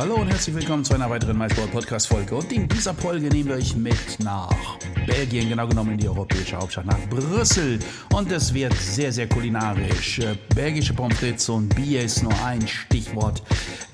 Hallo 0.00 0.14
und 0.14 0.28
herzlich 0.28 0.56
willkommen 0.56 0.82
zu 0.82 0.94
einer 0.94 1.10
weiteren 1.10 1.36
MySport 1.36 1.72
Podcast 1.72 2.06
Folge. 2.06 2.34
Und 2.34 2.50
in 2.50 2.66
dieser 2.66 2.94
Folge 2.94 3.28
nehmen 3.28 3.50
wir 3.50 3.56
euch 3.56 3.76
mit 3.76 4.18
nach 4.20 4.78
Belgien, 5.06 5.50
genau 5.50 5.68
genommen 5.68 5.92
in 5.92 5.98
die 5.98 6.08
europäische 6.08 6.56
Hauptstadt, 6.56 6.86
nach 6.86 6.98
Brüssel. 7.10 7.78
Und 8.14 8.32
es 8.32 8.54
wird 8.54 8.72
sehr, 8.72 9.12
sehr 9.12 9.28
kulinarisch. 9.28 10.20
Äh, 10.20 10.36
belgische 10.54 10.94
Pommes 10.94 11.46
und 11.50 11.74
Bier 11.74 12.02
ist 12.02 12.22
nur 12.22 12.32
ein 12.42 12.66
Stichwort, 12.66 13.42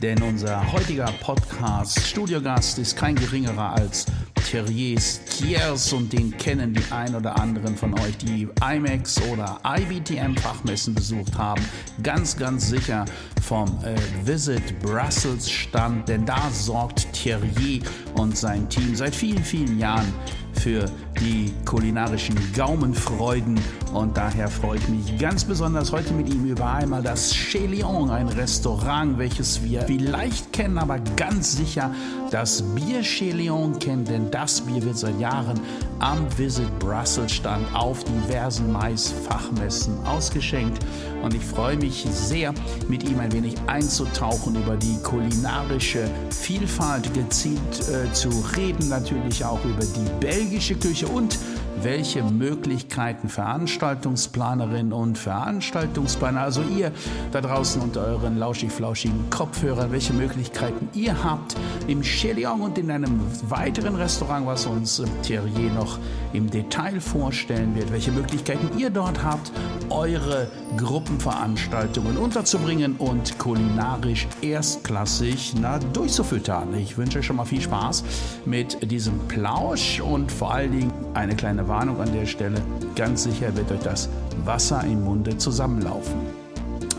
denn 0.00 0.22
unser 0.22 0.70
heutiger 0.72 1.12
Podcast-Studiogast 1.22 2.78
ist 2.78 2.96
kein 2.96 3.16
geringerer 3.16 3.72
als 3.72 4.06
Thierry's 4.46 5.20
Kiers 5.28 5.92
und 5.92 6.12
den 6.12 6.36
kennen 6.36 6.72
die 6.72 6.92
ein 6.92 7.16
oder 7.16 7.36
anderen 7.40 7.76
von 7.76 7.98
euch, 7.98 8.16
die 8.18 8.46
IMAX 8.62 9.20
oder 9.22 9.58
IBTM 9.64 10.36
Fachmessen 10.36 10.94
besucht 10.94 11.36
haben. 11.36 11.60
Ganz, 12.04 12.36
ganz 12.36 12.68
sicher 12.68 13.04
vom 13.42 13.66
äh, 13.82 13.96
Visit 14.24 14.78
Brussels 14.80 15.50
Stand, 15.50 16.08
denn 16.08 16.24
da 16.24 16.48
sorgt 16.52 17.12
Thierry 17.12 17.82
und 18.14 18.38
sein 18.38 18.68
Team 18.68 18.94
seit 18.94 19.16
vielen, 19.16 19.42
vielen 19.42 19.80
Jahren 19.80 20.12
für 20.60 20.86
die 21.20 21.52
kulinarischen 21.64 22.36
Gaumenfreuden. 22.54 23.58
Und 23.92 24.16
daher 24.16 24.48
freue 24.48 24.78
ich 24.78 24.88
mich 24.88 25.18
ganz 25.18 25.44
besonders 25.44 25.92
heute 25.92 26.12
mit 26.12 26.32
ihm 26.32 26.44
über 26.44 26.70
einmal 26.70 27.02
das 27.02 27.32
Chez 27.34 27.66
Lyon, 27.66 28.10
ein 28.10 28.28
Restaurant, 28.28 29.18
welches 29.18 29.62
wir 29.62 29.82
vielleicht 29.82 30.52
kennen, 30.52 30.78
aber 30.78 30.98
ganz 31.16 31.56
sicher 31.56 31.94
das 32.30 32.62
Bier 32.74 33.02
Chez 33.02 33.32
Lyon 33.32 33.78
kennen, 33.78 34.04
denn 34.04 34.30
das 34.30 34.60
Bier 34.60 34.82
wird 34.82 34.98
seit 34.98 35.18
Jahren 35.20 35.58
am 36.00 36.26
Visit 36.36 36.78
Brussels 36.78 37.32
Stand 37.32 37.64
auf 37.74 38.04
diversen 38.04 38.72
Mais-Fachmessen 38.72 39.94
ausgeschenkt. 40.06 40.84
Und 41.22 41.34
ich 41.34 41.44
freue 41.44 41.76
mich 41.76 42.06
sehr, 42.10 42.52
mit 42.88 43.08
ihm 43.08 43.18
ein 43.20 43.32
wenig 43.32 43.54
einzutauchen 43.66 44.56
über 44.56 44.76
die 44.76 44.96
kulinarische 45.02 46.08
Vielfalt 46.30 47.12
gezielt 47.14 47.58
äh, 47.88 48.12
zu 48.12 48.28
reden, 48.56 48.88
natürlich 48.88 49.44
auch 49.44 49.64
über 49.64 49.84
die 49.84 50.26
belgische 50.46 50.76
Küche 50.76 51.08
und 51.08 51.36
welche 51.82 52.22
Möglichkeiten 52.22 53.28
Veranstaltungsplanerinnen 53.28 54.92
und 54.92 55.18
Veranstaltungsplaner, 55.18 56.40
also 56.40 56.62
ihr 56.62 56.92
da 57.32 57.40
draußen 57.40 57.80
unter 57.82 58.04
euren 58.04 58.38
lauschig-flauschigen 58.38 59.30
Kopfhörern, 59.30 59.92
welche 59.92 60.12
Möglichkeiten 60.12 60.88
ihr 60.94 61.22
habt 61.22 61.56
im 61.86 62.02
Chelion 62.02 62.60
und 62.60 62.78
in 62.78 62.90
einem 62.90 63.20
weiteren 63.48 63.94
Restaurant, 63.96 64.46
was 64.46 64.66
uns 64.66 65.02
Thierry 65.22 65.70
noch 65.74 65.98
im 66.32 66.50
Detail 66.50 67.00
vorstellen 67.00 67.74
wird, 67.74 67.92
welche 67.92 68.12
Möglichkeiten 68.12 68.78
ihr 68.78 68.90
dort 68.90 69.22
habt, 69.22 69.52
eure 69.90 70.48
Gruppenveranstaltungen 70.76 72.16
unterzubringen 72.16 72.96
und 72.96 73.38
kulinarisch 73.38 74.26
erstklassig 74.42 75.54
na, 75.60 75.78
durchzufüttern. 75.78 76.74
Ich 76.74 76.98
wünsche 76.98 77.20
euch 77.20 77.26
schon 77.26 77.36
mal 77.36 77.44
viel 77.44 77.60
Spaß 77.60 78.04
mit 78.44 78.90
diesem 78.90 79.18
Plausch 79.28 80.00
und 80.00 80.30
vor 80.30 80.52
allen 80.52 80.72
Dingen 80.72 80.92
eine 81.14 81.34
kleine 81.34 81.65
Warnung 81.68 82.00
an 82.00 82.12
der 82.12 82.26
Stelle. 82.26 82.60
Ganz 82.94 83.24
sicher 83.24 83.54
wird 83.56 83.70
euch 83.72 83.80
das 83.80 84.08
Wasser 84.44 84.82
im 84.84 85.04
Munde 85.04 85.36
zusammenlaufen. 85.36 86.20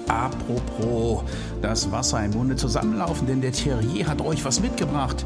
Apropos 0.08 1.24
das 1.62 1.92
Wasser 1.92 2.24
im 2.24 2.32
Munde 2.32 2.56
zusammenlaufen, 2.56 3.28
denn 3.28 3.42
der 3.42 3.52
Thierry 3.52 4.06
hat 4.08 4.22
euch 4.22 4.44
was 4.46 4.60
mitgebracht. 4.62 5.26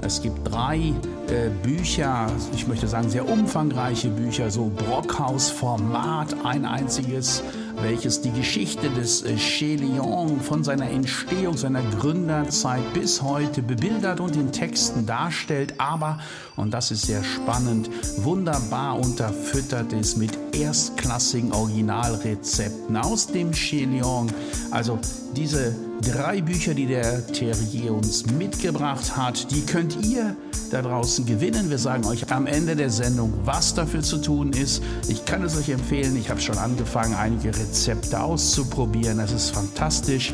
Es 0.00 0.22
gibt 0.22 0.38
drei 0.50 0.76
äh, 0.76 1.50
Bücher, 1.62 2.26
ich 2.54 2.68
möchte 2.68 2.86
sagen 2.86 3.10
sehr 3.10 3.28
umfangreiche 3.28 4.08
Bücher, 4.08 4.50
so 4.50 4.70
Brockhaus-Format, 4.76 6.36
ein 6.44 6.64
einziges 6.64 7.42
welches 7.82 8.20
die 8.20 8.32
Geschichte 8.32 8.90
des 8.90 9.22
äh, 9.22 9.36
Chez 9.36 9.80
Lyon 9.80 10.40
von 10.40 10.64
seiner 10.64 10.90
Entstehung, 10.90 11.56
seiner 11.56 11.82
Gründerzeit 11.98 12.92
bis 12.92 13.22
heute 13.22 13.62
bebildert 13.62 14.20
und 14.20 14.36
in 14.36 14.52
Texten 14.52 15.06
darstellt, 15.06 15.74
aber, 15.78 16.18
und 16.56 16.72
das 16.72 16.90
ist 16.90 17.06
sehr 17.06 17.22
spannend, 17.24 17.90
wunderbar 18.18 18.98
unterfüttert 18.98 19.92
ist 19.92 20.16
mit 20.16 20.32
erstklassigen 20.54 21.52
Originalrezepten 21.52 22.96
aus 22.96 23.26
dem 23.26 23.52
Chez 23.52 23.86
Lyon. 23.86 24.30
Also 24.70 24.98
diese 25.34 25.74
drei 26.02 26.40
Bücher, 26.40 26.74
die 26.74 26.86
der 26.86 27.26
Terrier 27.26 27.92
uns 27.92 28.26
mitgebracht 28.26 29.16
hat, 29.16 29.50
die 29.50 29.64
könnt 29.64 30.04
ihr 30.04 30.36
da 30.70 30.82
draußen 30.82 31.24
gewinnen. 31.26 31.70
Wir 31.70 31.78
sagen 31.78 32.04
euch 32.06 32.30
am 32.30 32.46
Ende 32.46 32.76
der 32.76 32.90
Sendung, 32.90 33.32
was 33.44 33.74
dafür 33.74 34.02
zu 34.02 34.18
tun 34.18 34.52
ist. 34.52 34.82
Ich 35.08 35.24
kann 35.24 35.42
es 35.42 35.56
euch 35.56 35.68
empfehlen. 35.70 36.16
Ich 36.16 36.30
habe 36.30 36.40
schon 36.40 36.58
angefangen, 36.58 37.14
einige 37.14 37.48
Rezepte 37.48 38.20
auszuprobieren. 38.20 39.18
Das 39.18 39.32
ist 39.32 39.50
fantastisch 39.50 40.32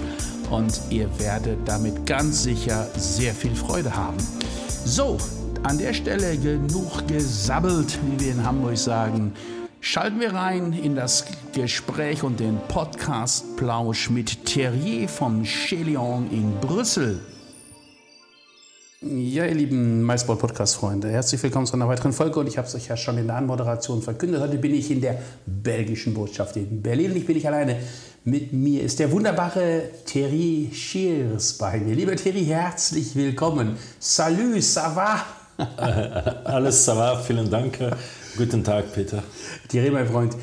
und 0.50 0.80
ihr 0.90 1.08
werdet 1.18 1.58
damit 1.66 2.06
ganz 2.06 2.42
sicher 2.42 2.88
sehr 2.96 3.34
viel 3.34 3.54
Freude 3.54 3.94
haben. 3.94 4.16
So, 4.84 5.18
an 5.62 5.78
der 5.78 5.94
Stelle 5.94 6.36
genug 6.36 7.06
gesabbelt, 7.08 7.98
wie 8.06 8.24
wir 8.24 8.32
in 8.32 8.44
Hamburg 8.44 8.76
sagen. 8.76 9.32
Schalten 9.86 10.18
wir 10.18 10.32
rein 10.32 10.72
in 10.72 10.94
das 10.94 11.26
Gespräch 11.52 12.22
und 12.22 12.40
den 12.40 12.58
Podcast-Plausch 12.68 14.08
mit 14.08 14.46
Thierry 14.46 15.06
vom 15.06 15.44
Chelion 15.44 16.30
in 16.30 16.58
Brüssel. 16.58 17.20
Ja, 19.02 19.44
ihr 19.44 19.54
lieben 19.54 20.02
MySport 20.06 20.38
Podcast-Freunde, 20.38 21.10
herzlich 21.10 21.42
willkommen 21.42 21.66
zu 21.66 21.74
einer 21.74 21.86
weiteren 21.86 22.14
Folge 22.14 22.40
und 22.40 22.46
ich 22.46 22.56
habe 22.56 22.66
es 22.66 22.74
euch 22.74 22.88
ja 22.88 22.96
schon 22.96 23.18
in 23.18 23.26
der 23.26 23.36
Anmoderation 23.36 24.00
verkündet. 24.00 24.40
Heute 24.40 24.56
bin 24.56 24.72
ich 24.72 24.90
in 24.90 25.02
der 25.02 25.18
belgischen 25.44 26.14
Botschaft 26.14 26.56
in 26.56 26.80
Berlin 26.80 27.10
und 27.10 27.18
ich 27.18 27.26
bin 27.26 27.36
nicht 27.36 27.46
alleine. 27.46 27.76
Mit 28.24 28.54
mir 28.54 28.82
ist 28.82 29.00
der 29.00 29.12
wunderbare 29.12 29.82
Thierry 30.06 30.70
Schiers 30.72 31.58
bei 31.58 31.78
mir. 31.78 31.94
Lieber 31.94 32.16
Thierry, 32.16 32.46
herzlich 32.46 33.14
willkommen. 33.14 33.76
Salut, 33.98 34.62
ça 34.62 34.94
va? 34.94 35.26
Alles 36.46 36.86
ça 36.86 36.94
va, 36.94 37.18
vielen 37.18 37.50
Dank. 37.50 37.78
Guten 38.36 38.64
Tag, 38.64 38.92
Peter. 38.92 39.22
Thierry, 39.68 39.92
mein 39.92 40.08
Freund. 40.08 40.36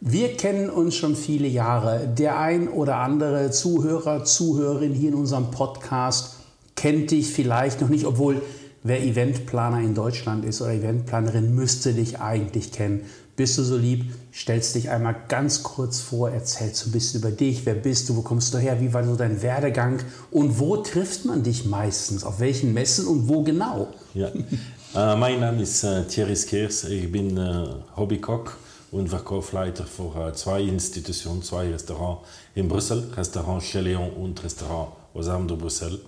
Wir 0.00 0.38
kennen 0.38 0.70
uns 0.70 0.96
schon 0.96 1.14
viele 1.14 1.46
Jahre. 1.46 2.08
Der 2.08 2.38
ein 2.38 2.66
oder 2.66 2.96
andere 2.96 3.50
Zuhörer, 3.50 4.24
Zuhörerin 4.24 4.94
hier 4.94 5.10
in 5.10 5.16
unserem 5.16 5.50
Podcast 5.50 6.36
kennt 6.76 7.10
dich 7.10 7.28
vielleicht 7.30 7.82
noch 7.82 7.90
nicht, 7.90 8.06
obwohl 8.06 8.40
wer 8.84 9.02
Eventplaner 9.02 9.80
in 9.80 9.94
Deutschland 9.94 10.46
ist 10.46 10.62
oder 10.62 10.72
Eventplanerin, 10.72 11.54
müsste 11.54 11.92
dich 11.92 12.20
eigentlich 12.20 12.72
kennen. 12.72 13.02
Bist 13.36 13.58
du 13.58 13.64
so 13.64 13.76
lieb, 13.76 14.14
stellst 14.32 14.74
dich 14.74 14.88
einmal 14.88 15.14
ganz 15.28 15.62
kurz 15.62 16.00
vor, 16.00 16.30
erzählst 16.30 16.76
so 16.76 16.88
ein 16.88 16.92
bisschen 16.92 17.20
über 17.20 17.30
dich, 17.30 17.66
wer 17.66 17.74
bist 17.74 18.08
du, 18.08 18.16
wo 18.16 18.22
kommst 18.22 18.54
du 18.54 18.58
her, 18.58 18.80
wie 18.80 18.94
war 18.94 19.04
so 19.04 19.14
dein 19.14 19.42
Werdegang 19.42 19.98
und 20.30 20.58
wo 20.58 20.78
trifft 20.78 21.26
man 21.26 21.42
dich 21.42 21.66
meistens, 21.66 22.24
auf 22.24 22.40
welchen 22.40 22.72
Messen 22.72 23.06
und 23.06 23.28
wo 23.28 23.42
genau? 23.42 23.88
Ja. 24.14 24.30
äh, 24.94 25.16
mein 25.16 25.40
Name 25.40 25.62
ist 25.62 25.84
äh, 25.84 26.04
Thierry 26.04 26.36
Skers, 26.36 26.84
ich 26.84 27.10
bin 27.10 27.36
äh, 27.36 27.66
Hobbykoch 27.96 28.52
und 28.90 29.08
Verkaufsleiter 29.08 29.84
für 29.84 30.32
zwei 30.34 30.62
Institutionen, 30.62 31.42
zwei 31.42 31.70
Restaurants 31.70 32.26
in 32.54 32.68
Brüssel, 32.68 33.10
Restaurant 33.16 33.62
Chez 33.62 33.82
Léon 33.82 34.10
und 34.10 34.42
Restaurant 34.42 34.92
Osam 35.14 35.48
de 35.48 35.56
Brüssel. 35.56 36.00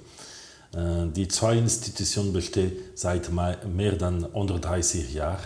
Die 0.70 1.26
zwei 1.28 1.56
Institutionen 1.56 2.34
bestehen 2.34 2.72
seit 2.94 3.32
mehr 3.32 3.92
als 3.92 4.02
130 4.02 5.14
Jahren 5.14 5.38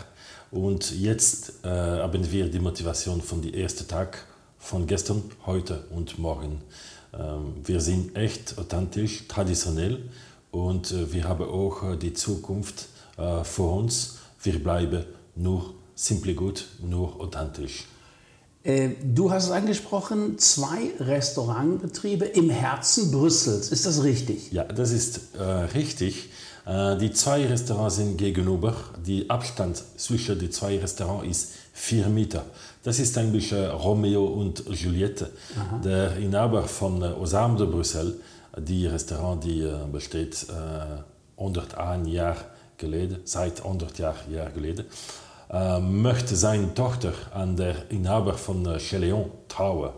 und 0.50 0.90
jetzt 1.00 1.52
haben 1.62 2.32
wir 2.32 2.50
die 2.50 2.58
Motivation 2.58 3.22
von 3.22 3.40
dem 3.40 3.54
ersten 3.54 3.86
Tag 3.86 4.26
von 4.58 4.84
gestern, 4.88 5.22
heute 5.46 5.84
und 5.90 6.18
morgen. 6.18 6.60
Ähm, 7.14 7.54
wir 7.64 7.80
sind 7.80 8.16
echt 8.16 8.58
authentisch, 8.58 9.28
traditionell 9.28 10.10
und 10.50 11.12
wir 11.12 11.28
haben 11.28 11.48
auch 11.48 11.96
die 11.96 12.14
Zukunft 12.14 12.88
vor 13.16 13.76
uns. 13.76 14.18
Wir 14.42 14.62
bleiben 14.62 15.04
nur 15.34 15.74
simply 15.94 16.34
gut, 16.34 16.66
nur 16.82 17.20
authentisch. 17.20 17.86
Äh, 18.64 18.90
du 19.02 19.30
hast 19.30 19.46
es 19.46 19.50
angesprochen, 19.50 20.38
zwei 20.38 20.92
Restaurantbetriebe 21.00 22.26
im 22.26 22.50
Herzen 22.50 23.10
Brüssels. 23.10 23.70
Ist 23.70 23.86
das 23.86 24.04
richtig? 24.04 24.52
Ja, 24.52 24.64
das 24.64 24.92
ist 24.92 25.34
äh, 25.36 25.42
richtig. 25.42 26.30
Äh, 26.64 26.96
die 26.96 27.12
zwei 27.12 27.44
Restaurants 27.46 27.96
sind 27.96 28.18
gegenüber. 28.18 28.76
Der 29.04 29.24
Abstand 29.28 29.82
zwischen 29.96 30.38
den 30.38 30.52
zwei 30.52 30.78
Restaurants 30.78 31.26
ist 31.28 31.52
vier 31.72 32.08
Meter. 32.08 32.44
Das 32.84 33.00
ist 33.00 33.18
eigentlich 33.18 33.50
äh, 33.50 33.66
Romeo 33.66 34.24
und 34.26 34.64
Juliette. 34.68 35.30
Aha. 35.58 35.78
Der 35.78 36.16
Inhaber 36.18 36.62
von 36.62 37.02
äh, 37.02 37.06
Osam 37.06 37.56
de 37.56 37.66
Brüssel, 37.66 38.20
die 38.56 38.86
Restaurant, 38.86 39.42
die 39.42 39.62
äh, 39.62 39.74
besteht 39.90 40.46
101 41.36 42.08
Jahre 42.08 42.51
geleden, 42.82 43.20
seit 43.24 43.60
100 43.64 43.98
Jahren 43.98 44.54
geleden. 44.54 44.84
äh, 45.50 45.80
möchte 45.80 46.34
seine 46.36 46.74
Tochter 46.74 47.12
an 47.32 47.56
der 47.56 47.90
Inhaber 47.90 48.34
von 48.34 48.66
äh, 48.66 48.78
Cheleon 48.78 49.30
trauen. 49.48 49.90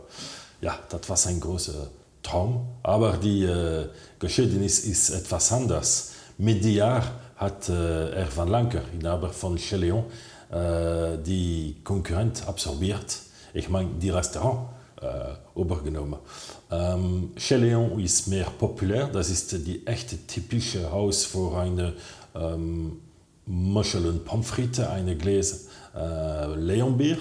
Ja, 0.61 0.79
das 0.89 1.09
war 1.09 1.17
sein 1.17 1.41
großer 1.41 1.89
Traum, 2.23 2.67
aber 2.83 3.17
die 3.17 3.45
äh, 3.45 3.87
Geschehnis 4.19 4.81
ist 4.81 5.11
etwas 5.11 5.53
anders. 5.53 6.13
Mit 6.39 6.65
dem 6.65 6.75
Jahr 6.75 7.03
hat 7.37 7.69
äh, 7.69 8.11
er 8.11 8.37
van 8.37 8.49
Lanker, 8.49 8.83
Inhaber 8.93 9.31
von 9.31 9.57
Cheleon, 9.57 10.05
die 11.27 11.81
Konkurrent 11.83 12.47
absorbiert. 12.47 13.19
Ich 13.55 13.69
meine, 13.69 13.89
die 14.01 14.11
Restaurant 14.11 14.69
äh, 15.05 15.61
übergenommen. 15.61 16.19
Ähm, 16.71 17.33
Cheleon 17.37 17.99
ist 18.01 18.29
mehr 18.29 18.47
populär, 18.59 19.09
das 19.09 19.31
ist 19.31 19.53
die 19.67 19.87
echte 19.87 20.17
typische 20.27 20.91
Haus 20.91 21.25
für 21.25 21.57
eine 21.59 21.93
ähm, 22.35 23.01
Muschel 23.47 24.07
und 24.07 24.25
Pommes 24.25 24.49
frites, 24.49 24.87
eine 24.87 25.17
Gläser 25.17 25.59
äh, 25.95 26.55
Leonbier. 26.55 27.19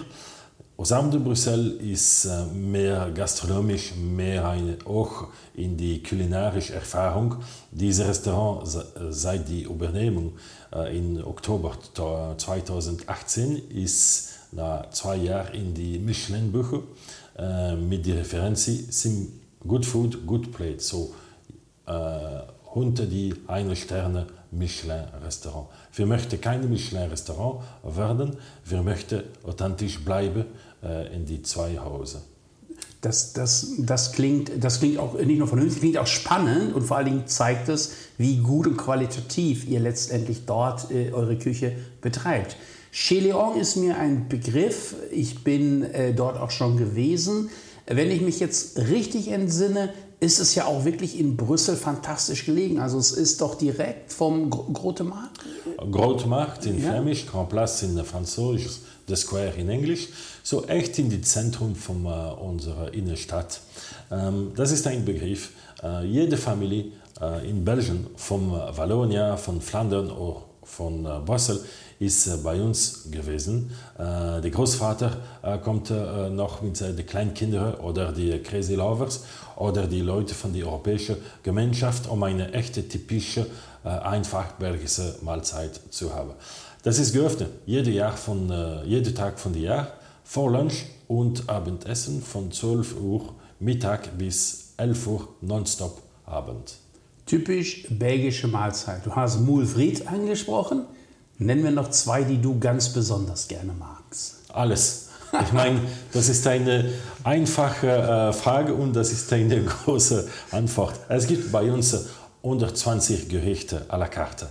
Osam 0.75 1.11
de 1.11 1.19
Brüssel 1.19 1.79
ist 1.81 2.25
äh, 2.25 2.45
mehr 2.53 3.11
gastronomisch, 3.11 3.93
mehr 3.95 4.47
eine, 4.49 4.77
auch 4.85 5.27
in 5.53 5.77
die 5.77 6.01
kulinarische 6.01 6.73
Erfahrung. 6.73 7.35
Dieses 7.71 8.07
Restaurant 8.07 8.67
seit 9.09 9.47
die 9.47 9.63
Übernehmung 9.63 10.33
äh, 10.73 10.97
im 10.97 11.23
Oktober 11.25 11.77
2018 12.37 13.69
ist 13.69 14.31
nach 14.51 14.89
zwei 14.89 15.17
Jahren 15.17 15.53
in 15.53 15.73
die 15.73 15.99
Michelin-Bücher 15.99 16.81
äh, 17.37 17.75
mit 17.75 18.05
der 18.05 18.17
Referenz 18.17 18.69
Good 19.67 19.85
Food, 19.85 20.25
Good 20.25 20.51
Plate. 20.51 20.79
So 20.79 21.13
äh, 21.85 22.39
unter 22.73 23.05
die 23.05 23.33
eine 23.47 23.75
Sterne 23.75 24.25
Michelin-Restaurant. 24.57 25.67
Wir 25.93 26.05
möchten 26.05 26.39
kein 26.39 26.69
Michelin-Restaurant 26.69 27.63
werden, 27.83 28.37
wir 28.65 28.81
möchten 28.81 29.23
authentisch 29.43 30.03
bleiben 30.03 30.45
äh, 30.83 31.15
in 31.15 31.25
die 31.25 31.41
zwei 31.41 31.79
Häuser. 31.79 32.21
Das, 33.01 33.33
das, 33.33 33.73
das, 33.79 34.13
klingt, 34.13 34.63
das 34.63 34.79
klingt 34.79 34.97
auch 34.97 35.15
nicht 35.15 35.37
nur 35.37 35.47
vernünftig, 35.47 35.81
klingt 35.81 35.97
auch 35.97 36.07
spannend 36.07 36.73
und 36.73 36.83
vor 36.83 36.97
allen 36.97 37.07
Dingen 37.07 37.27
zeigt 37.27 37.67
es, 37.67 37.91
wie 38.17 38.37
gut 38.37 38.65
und 38.65 38.77
qualitativ 38.77 39.67
ihr 39.67 39.81
letztendlich 39.81 40.45
dort 40.45 40.89
äh, 40.89 41.11
eure 41.11 41.37
Küche 41.37 41.73
betreibt. 41.99 42.55
Chez 42.93 43.21
Leon 43.21 43.59
ist 43.59 43.75
mir 43.75 43.97
ein 43.97 44.29
Begriff, 44.29 44.95
ich 45.11 45.43
bin 45.43 45.83
äh, 45.83 46.13
dort 46.13 46.39
auch 46.39 46.51
schon 46.51 46.77
gewesen. 46.77 47.49
Wenn 47.87 48.11
ich 48.11 48.21
mich 48.21 48.39
jetzt 48.39 48.77
richtig 48.77 49.29
entsinne, 49.29 49.93
ist 50.23 50.39
es 50.39 50.55
ja 50.55 50.65
auch 50.65 50.85
wirklich 50.85 51.19
in 51.19 51.35
Brüssel 51.35 51.75
fantastisch 51.75 52.45
gelegen. 52.45 52.79
Also 52.79 52.97
es 52.97 53.11
ist 53.11 53.41
doch 53.41 53.55
direkt 53.55 54.13
vom 54.13 54.49
Grote 54.49 55.03
Markt. 55.03 55.39
Grote 55.91 56.27
Markt 56.27 56.65
in 56.65 56.81
ja. 56.81 56.89
Flämisch, 56.89 57.25
Grand 57.25 57.49
Place 57.49 57.83
in 57.83 58.01
Französisch, 58.05 58.79
The 59.07 59.15
Square 59.17 59.53
in 59.57 59.69
Englisch. 59.69 60.07
So 60.41 60.65
echt 60.65 60.97
in 60.97 61.09
die 61.09 61.21
Zentrum 61.21 61.75
von 61.75 62.05
äh, 62.05 62.09
unserer 62.41 62.93
Innenstadt. 62.93 63.59
Ähm, 64.11 64.53
das 64.55 64.71
ist 64.71 64.87
ein 64.87 65.03
Begriff. 65.03 65.51
Äh, 65.83 66.05
jede 66.05 66.37
Familie 66.37 66.85
äh, 67.19 67.49
in 67.49 67.65
Belgien, 67.65 68.07
von 68.15 68.49
Wallonia, 68.51 69.35
von 69.35 69.59
Flandern 69.59 70.09
oder 70.09 70.43
von 70.63 71.05
äh, 71.05 71.19
Brüssel, 71.25 71.63
ist 71.99 72.27
äh, 72.27 72.37
bei 72.37 72.61
uns 72.61 73.09
gewesen. 73.11 73.71
Äh, 73.97 74.41
der 74.41 74.51
Großvater 74.51 75.17
kommt 75.63 75.89
noch 75.89 76.61
mit 76.61 76.79
den 76.79 77.05
Kleinkindern 77.05 77.75
oder 77.75 78.11
die 78.11 78.39
Crazy 78.39 78.75
Lovers 78.75 79.25
oder 79.57 79.87
die 79.87 80.01
Leute 80.01 80.33
von 80.33 80.53
der 80.53 80.65
europäischen 80.65 81.17
Gemeinschaft, 81.43 82.07
um 82.07 82.23
eine 82.23 82.53
echte, 82.53 82.87
typische, 82.87 83.45
einfach 83.83 84.53
belgische 84.53 85.15
Mahlzeit 85.21 85.79
zu 85.89 86.15
haben. 86.15 86.31
Das 86.83 86.97
ist 86.97 87.13
geöffnet, 87.13 87.49
jeden, 87.65 87.93
Jahr 87.93 88.15
von, 88.15 88.51
jeden 88.85 89.13
Tag 89.13 89.37
von 89.37 89.51
dem 89.51 89.63
Jahr 89.63 89.87
vor 90.23 90.49
Lunch 90.49 90.85
und 91.09 91.49
Abendessen 91.49 92.21
von 92.21 92.51
12 92.51 92.95
Uhr 93.01 93.33
Mittag 93.59 94.17
bis 94.17 94.73
11 94.77 95.07
Uhr 95.07 95.27
nonstop 95.41 96.01
Abend. 96.25 96.82
Typisch 97.25 97.87
belgische 97.89 98.47
Mahlzeit. 98.47 99.05
Du 99.05 99.15
hast 99.15 99.39
Moulfried 99.39 100.07
angesprochen. 100.07 100.85
Nennen 101.37 101.63
wir 101.63 101.71
noch 101.71 101.89
zwei, 101.89 102.23
die 102.23 102.41
du 102.41 102.59
ganz 102.59 102.89
besonders 102.89 103.47
gerne 103.47 103.73
magst. 103.73 104.35
Alles. 104.49 105.09
Ich 105.41 105.51
meine, 105.51 105.79
das 106.11 106.29
ist 106.29 106.45
eine 106.45 106.91
einfache 107.23 107.87
äh, 107.87 108.33
Frage 108.33 108.73
und 108.75 108.93
das 108.93 109.11
ist 109.11 109.33
eine 109.33 109.63
große 109.85 110.27
Antwort. 110.51 110.99
Es 111.09 111.25
gibt 111.25 111.51
bei 111.51 111.71
uns 111.71 112.07
120 112.43 113.29
Gerichte 113.29 113.85
à 113.89 113.97
la 113.97 114.07
carte. 114.07 114.49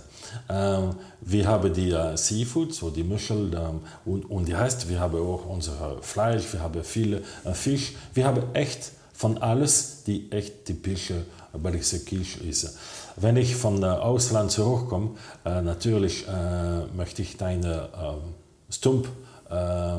Ähm, 0.49 0.95
wir 1.21 1.47
haben 1.47 1.73
die 1.73 1.91
äh, 1.91 2.17
Seafood, 2.17 2.73
so 2.73 2.89
die 2.89 3.03
Muschel 3.03 3.53
ähm, 3.53 3.81
und, 4.03 4.29
und 4.29 4.45
die 4.45 4.53
Rest. 4.53 4.89
Wir 4.89 4.99
haben 4.99 5.19
auch 5.19 5.45
unser 5.45 5.97
Fleisch, 6.01 6.51
wir 6.51 6.59
haben 6.61 6.83
viele 6.83 7.21
äh, 7.45 7.53
Fisch. 7.53 7.93
Wir 8.13 8.25
haben 8.25 8.43
echt 8.53 8.91
von 9.13 9.37
alles, 9.37 10.03
die 10.05 10.31
echt 10.31 10.65
typische 10.65 11.23
belgische 11.57 11.99
Küche 11.99 12.43
ist. 12.43 12.77
Wenn 13.15 13.37
ich 13.37 13.55
von 13.55 13.81
äh, 13.83 13.85
Ausland 13.85 14.51
zurückkomme, 14.51 15.11
äh, 15.45 15.61
natürlich 15.61 16.27
äh, 16.27 16.85
möchte 16.95 17.21
ich 17.21 17.37
deine 17.37 17.89
äh, 17.93 18.73
Stump 18.73 19.07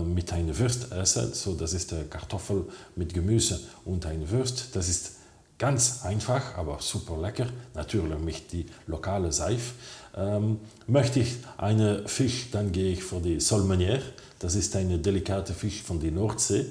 mit 0.04 0.32
einer 0.32 0.58
Würst 0.58 0.90
essen. 0.90 1.32
So, 1.32 1.54
das 1.54 1.74
ist 1.74 1.94
Kartoffel 2.10 2.64
mit 2.96 3.14
Gemüse 3.14 3.60
und 3.84 4.04
eine 4.04 4.28
Würst. 4.28 4.74
Das 4.74 4.88
ist 4.88 5.12
ganz 5.58 6.04
einfach, 6.04 6.56
aber 6.56 6.78
super 6.80 7.16
lecker. 7.20 7.46
Natürlich 7.74 8.18
mit 8.18 8.50
die 8.50 8.66
lokale 8.88 9.30
Seife. 9.30 9.74
Ähm, 10.16 10.58
möchte 10.88 11.20
ich 11.20 11.36
einen 11.56 12.08
Fisch, 12.08 12.50
dann 12.50 12.72
gehe 12.72 12.94
ich 12.94 13.04
für 13.04 13.20
die 13.20 13.40
Solmenière. 13.40 14.02
Das 14.40 14.56
ist 14.56 14.74
eine 14.74 14.98
delikate 14.98 15.54
Fisch 15.54 15.82
von 15.82 16.00
der 16.00 16.10
Nordsee. 16.10 16.66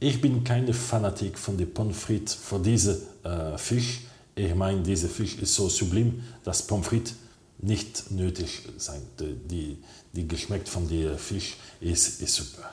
Ich 0.00 0.20
bin 0.20 0.44
keine 0.44 0.72
Fanatik 0.72 1.36
von 1.36 1.56
der 1.56 1.66
Pommes 1.66 1.98
frites 1.98 2.34
für 2.34 2.60
diese 2.60 3.02
äh, 3.24 3.58
Fisch. 3.58 4.02
Ich 4.36 4.54
meine, 4.54 4.80
dieser 4.82 5.08
Fisch 5.08 5.36
ist 5.38 5.54
so 5.54 5.68
sublim, 5.68 6.22
dass 6.44 6.62
Pommes 6.62 6.86
frites 6.86 7.14
nicht 7.58 8.08
nötig 8.12 8.62
sein. 8.76 9.02
Die, 9.18 9.76
die, 10.12 10.28
Geschmack 10.28 10.68
von 10.68 10.88
der 10.88 11.18
Fisch 11.18 11.56
ist, 11.80 12.20
ist 12.22 12.34
super. 12.34 12.70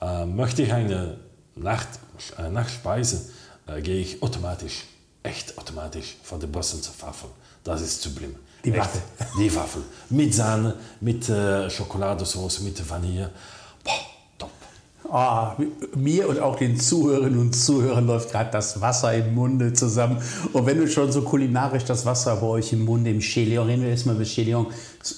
Äh, 0.00 0.24
möchte 0.26 0.62
ich 0.62 0.72
eine 0.72 1.18
Nacht, 1.56 1.88
äh, 2.38 2.48
Nachtspeise, 2.48 3.28
äh, 3.66 3.80
gehe 3.82 4.00
ich 4.00 4.22
automatisch, 4.22 4.84
echt 5.24 5.58
automatisch 5.58 6.16
von 6.22 6.38
der 6.38 6.46
Brüsseler 6.46 6.82
Waffel. 7.00 7.30
Das 7.64 7.82
ist 7.82 8.00
sublim. 8.00 8.36
Die 8.64 8.76
Waffel. 8.76 9.02
Die 9.36 9.52
Waffel. 9.52 9.82
Mit 10.10 10.32
Sahne, 10.32 10.76
mit 11.00 11.28
äh, 11.28 11.68
Schokoladensauce, 11.68 12.60
mit 12.60 12.88
Vanille. 12.88 13.32
Oh, 15.14 15.48
mir 15.94 16.26
und 16.26 16.40
auch 16.40 16.56
den 16.56 16.80
Zuhörerinnen 16.80 17.38
und 17.38 17.54
Zuhörern 17.54 18.06
läuft 18.06 18.30
gerade 18.30 18.50
das 18.50 18.80
Wasser 18.80 19.12
im 19.12 19.34
Munde 19.34 19.74
zusammen. 19.74 20.16
Und 20.54 20.64
wenn 20.64 20.78
du 20.78 20.88
schon 20.88 21.12
so 21.12 21.20
kulinarisch 21.20 21.84
das 21.84 22.06
Wasser 22.06 22.36
bei 22.36 22.46
euch 22.46 22.72
im 22.72 22.86
Munde, 22.86 23.10
im 23.10 23.20
Cheleon, 23.20 23.66
reden 23.66 23.82
wir 23.82 23.90
erstmal 23.90 24.14
über 24.14 24.24
Cheleon, 24.24 24.68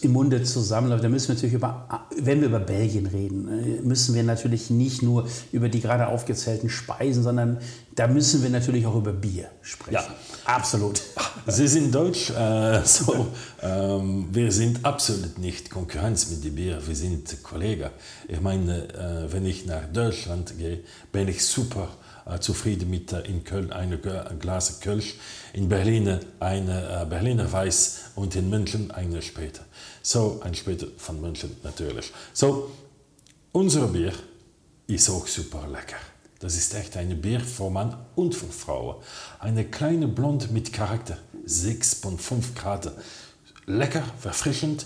im 0.02 0.12
Munde 0.12 0.42
zusammenläuft, 0.42 1.04
dann 1.04 1.12
müssen 1.12 1.28
wir 1.28 1.34
natürlich 1.36 1.54
über, 1.54 2.08
wenn 2.20 2.40
wir 2.40 2.48
über 2.48 2.58
Belgien 2.58 3.06
reden, 3.06 3.46
äh, 3.46 3.82
müssen 3.82 4.16
wir 4.16 4.24
natürlich 4.24 4.68
nicht 4.68 5.02
nur 5.02 5.28
über 5.52 5.68
die 5.68 5.80
gerade 5.80 6.08
aufgezählten 6.08 6.70
Speisen, 6.70 7.22
sondern 7.22 7.58
da 7.94 8.08
müssen 8.08 8.42
wir 8.42 8.50
natürlich 8.50 8.86
auch 8.86 8.96
über 8.96 9.12
Bier 9.12 9.44
sprechen. 9.62 9.94
Ja, 9.94 10.06
absolut. 10.44 11.02
Sie 11.46 11.68
sind 11.68 11.94
deutsch, 11.94 12.30
äh, 12.30 12.82
so, 12.84 13.28
ähm, 13.62 14.28
wir 14.30 14.50
sind 14.50 14.84
absolut 14.84 15.38
nicht 15.38 15.70
Konkurrenz 15.70 16.30
mit 16.30 16.44
dem 16.44 16.54
Bier, 16.54 16.86
wir 16.86 16.96
sind 16.96 17.42
Kollegen. 17.42 17.90
Ich 18.28 18.40
meine, 18.40 18.88
äh, 18.94 19.32
wenn 19.32 19.44
ich 19.46 19.66
nach 19.66 19.84
Deutschland 19.92 20.56
gehe, 20.58 20.80
bin 21.12 21.28
ich 21.28 21.44
super 21.44 21.88
äh, 22.26 22.38
zufrieden 22.38 22.88
mit 22.88 23.12
äh, 23.12 23.20
in 23.22 23.44
Köln 23.44 23.72
ein 23.72 24.00
Glas 24.40 24.80
Kölsch, 24.80 25.16
in 25.52 25.68
Berlin 25.68 26.18
eine 26.40 27.02
äh, 27.02 27.06
Berliner 27.06 27.50
Weiß 27.50 28.12
und 28.14 28.34
in 28.36 28.48
München 28.48 28.90
eine 28.90 29.20
später. 29.20 29.64
So, 30.02 30.40
ein 30.42 30.54
später 30.54 30.86
von 30.96 31.20
München 31.20 31.56
natürlich. 31.62 32.12
So, 32.32 32.70
unser 33.52 33.88
Bier 33.88 34.12
ist 34.86 35.10
auch 35.10 35.26
super 35.26 35.66
lecker. 35.68 36.13
Das 36.44 36.56
ist 36.56 36.74
echt 36.74 36.98
eine 36.98 37.14
Bier 37.14 37.40
für 37.40 37.70
Mann 37.70 37.96
und 38.16 38.34
für 38.34 38.44
Frau. 38.44 39.02
Eine 39.38 39.64
kleine 39.64 40.06
Blonde 40.06 40.48
mit 40.48 40.74
Charakter, 40.74 41.16
6,5 41.46 42.54
Grad. 42.54 42.92
Lecker, 43.64 44.02
verfrischend 44.18 44.84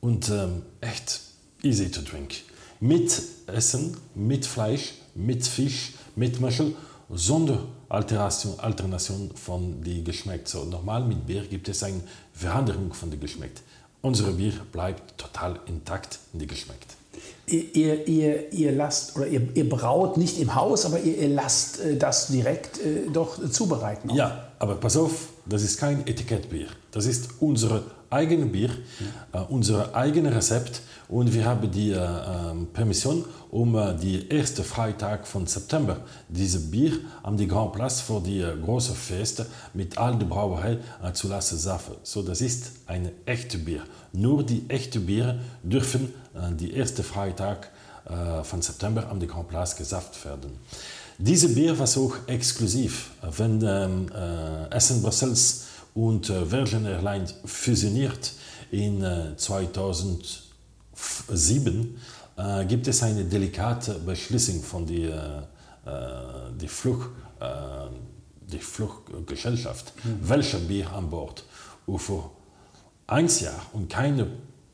und 0.00 0.30
ähm, 0.30 0.62
echt 0.80 1.20
easy 1.62 1.90
to 1.90 2.00
drink. 2.00 2.36
Mit 2.80 3.20
Essen, 3.46 3.98
mit 4.14 4.46
Fleisch, 4.46 4.94
mit 5.14 5.46
Fisch, 5.46 5.92
mit 6.14 6.40
Muschel, 6.40 6.74
Sonderalteration 7.10 8.58
Alternation 8.58 9.32
von 9.34 9.82
die 9.82 10.02
Geschmack. 10.02 10.48
So, 10.48 10.64
normal 10.64 11.04
mit 11.04 11.26
Bier 11.26 11.42
gibt 11.42 11.68
es 11.68 11.82
eine 11.82 12.00
Veränderung 12.32 12.94
von 12.94 13.10
der 13.10 13.18
Geschmack. 13.18 13.50
Unser 14.00 14.32
Bier 14.32 14.54
bleibt 14.72 15.18
total 15.18 15.60
intakt 15.66 16.20
in 16.32 16.38
die 16.38 16.46
Geschmack. 16.46 16.78
Ihr, 17.48 18.08
ihr, 18.08 18.52
ihr 18.52 18.72
lasst 18.72 19.16
oder 19.16 19.28
ihr, 19.28 19.40
ihr, 19.54 19.68
braut 19.68 20.16
nicht 20.16 20.40
im 20.40 20.56
Haus, 20.56 20.84
aber 20.84 20.98
ihr, 20.98 21.16
ihr 21.16 21.28
lasst 21.28 21.78
äh, 21.78 21.96
das 21.96 22.26
direkt 22.26 22.78
äh, 22.78 23.08
doch 23.12 23.38
zubereiten. 23.50 24.10
Auch. 24.10 24.16
Ja, 24.16 24.48
aber 24.58 24.74
pass 24.74 24.96
auf, 24.96 25.28
Das 25.46 25.62
ist 25.62 25.78
kein 25.78 26.04
Etikettbier. 26.06 26.66
Das 26.96 27.04
ist 27.04 27.28
unser 27.40 27.82
eigenes 28.08 28.50
Bier, 28.50 28.70
äh, 29.34 29.38
unser 29.50 29.94
eigenes 29.94 30.34
Rezept 30.34 30.80
und 31.08 31.34
wir 31.34 31.44
haben 31.44 31.70
die 31.70 31.90
äh, 31.90 31.98
ähm, 31.98 32.68
Permission, 32.72 33.22
um 33.50 33.76
äh, 33.76 33.94
die 33.94 34.26
erste 34.30 34.64
Freitag 34.64 35.26
von 35.26 35.46
September 35.46 35.98
dieses 36.30 36.70
Bier 36.70 36.92
an 37.22 37.36
die 37.36 37.48
Grand 37.48 37.74
Place 37.74 38.00
für 38.00 38.22
die 38.22 38.40
äh, 38.40 38.56
große 38.64 38.94
Feste 38.94 39.44
mit 39.74 39.98
all 39.98 40.16
der 40.16 40.24
Brauerei 40.24 40.78
äh, 41.04 41.12
zu 41.12 41.28
lassen 41.28 41.58
saufen. 41.58 41.96
So, 42.02 42.22
das 42.22 42.40
ist 42.40 42.70
ein 42.86 43.10
echtes 43.26 43.62
Bier. 43.62 43.82
Nur 44.14 44.42
die 44.42 44.64
echten 44.68 45.04
Biere 45.04 45.38
dürfen 45.62 46.14
äh, 46.34 46.54
die 46.54 46.72
erste 46.72 47.02
Freitag 47.02 47.72
äh, 48.08 48.42
von 48.42 48.62
September 48.62 49.10
an 49.10 49.20
die 49.20 49.26
Grand 49.26 49.48
Place 49.48 49.76
gesafft 49.76 50.24
werden. 50.24 50.52
Diese 51.18 51.50
Bier 51.50 51.78
war 51.78 51.88
auch 51.88 52.14
exklusiv. 52.26 53.10
Wenn 53.36 53.62
ähm, 53.62 54.06
äh, 54.14 54.74
Essen 54.74 55.02
Brussels 55.02 55.66
und 55.96 56.30
äh, 56.30 56.50
Virgin 56.50 56.84
Airlines 56.84 57.34
fusioniert 57.44 58.32
in 58.70 59.02
äh, 59.02 59.36
2007, 59.36 62.00
äh, 62.36 62.64
gibt 62.66 62.86
es 62.86 63.02
eine 63.02 63.24
delikate 63.24 63.94
Beschließung 63.94 64.62
von 64.62 64.86
der 64.86 65.48
äh, 65.86 66.52
die 66.60 66.68
Flug, 66.68 67.10
äh, 67.40 67.46
die 68.40 68.58
Fluggesellschaft, 68.58 69.94
mhm. 70.04 70.28
welcher 70.28 70.58
Bier 70.58 70.92
an 70.92 71.08
Bord. 71.08 71.44
Und 71.86 71.98
vor 71.98 72.32
ein 73.06 73.28
Jahr 73.28 73.64
und 73.72 73.88
keine 73.88 74.26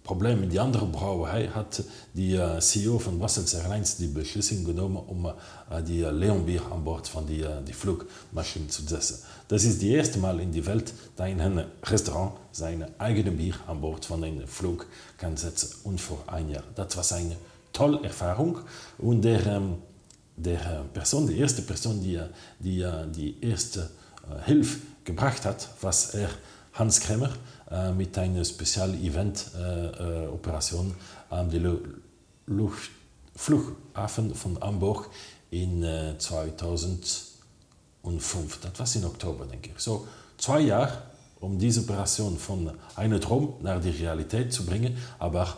Problem. 0.04 0.48
Die 0.48 0.58
andere 0.58 0.86
Brauerei 0.86 1.46
hat 1.48 1.82
die 2.12 2.34
äh, 2.34 2.58
CEO 2.58 2.98
von 2.98 3.18
Brussels 3.18 3.54
Airlines 3.54 3.96
die 3.96 4.08
Beschließung 4.08 4.64
genommen, 4.64 4.96
um 4.96 5.26
äh, 5.26 5.82
die 5.82 6.00
Leonbier 6.00 6.60
an 6.72 6.82
Bord 6.82 7.06
von 7.06 7.26
die, 7.26 7.42
äh, 7.42 7.62
die 7.66 7.72
Flugmaschine 7.72 8.66
zu 8.66 8.82
setzen. 8.82 9.22
Das 9.46 9.64
ist 9.64 9.80
das 9.80 9.88
erste 9.88 10.18
Mal 10.18 10.40
in 10.40 10.52
der 10.52 10.66
Welt, 10.66 10.92
dass 11.16 11.26
ein 11.26 11.64
Restaurant 11.84 12.32
sein 12.50 12.84
eigenes 12.98 13.36
Bier 13.36 13.54
an 13.68 13.80
Bord 13.80 14.04
von 14.04 14.24
einem 14.24 14.48
Flug 14.48 14.86
kann 15.18 15.36
setzen 15.36 15.70
und 15.84 16.00
vor 16.00 16.24
ein 16.26 16.48
Jahr. 16.50 16.64
Das 16.74 16.96
war 16.96 17.18
eine 17.18 17.36
tolle 17.72 18.02
Erfahrung 18.02 18.58
und 18.98 19.22
der, 19.22 19.46
ähm, 19.46 19.76
der 20.36 20.84
Person, 20.92 21.28
die 21.28 21.38
erste 21.38 21.62
Person, 21.62 22.02
die 22.02 22.18
die, 22.58 22.84
die 23.14 23.36
erste 23.40 23.90
Hilfe 24.46 24.78
gebracht 25.04 25.44
hat, 25.44 25.68
was 25.80 26.14
er 26.14 26.28
Hans 26.74 27.00
Kremmer, 27.00 27.30
äh, 27.70 27.92
mit 27.92 28.18
einer 28.18 28.44
Spezial-Event-Operation 28.44 30.86
äh, 30.86 30.90
äh, 30.90 31.38
am 31.38 31.50
Luft 32.46 32.90
Flughafen 33.34 34.34
von 34.34 34.60
Hamburg 34.60 35.08
in 35.50 35.82
2005. 36.18 38.60
Das 38.74 38.78
war 38.78 38.86
in 39.02 39.08
Oktober, 39.08 39.46
denke 39.46 39.70
ich. 39.74 39.82
So 39.82 40.06
zwei 40.36 40.60
Jahre, 40.60 40.98
um 41.40 41.58
diese 41.58 41.80
Operation 41.80 42.36
von 42.36 42.72
einem 42.94 43.22
Traum 43.22 43.54
nach 43.62 43.80
der 43.80 43.98
Realität 43.98 44.52
zu 44.52 44.66
bringen, 44.66 44.98
aber 45.18 45.56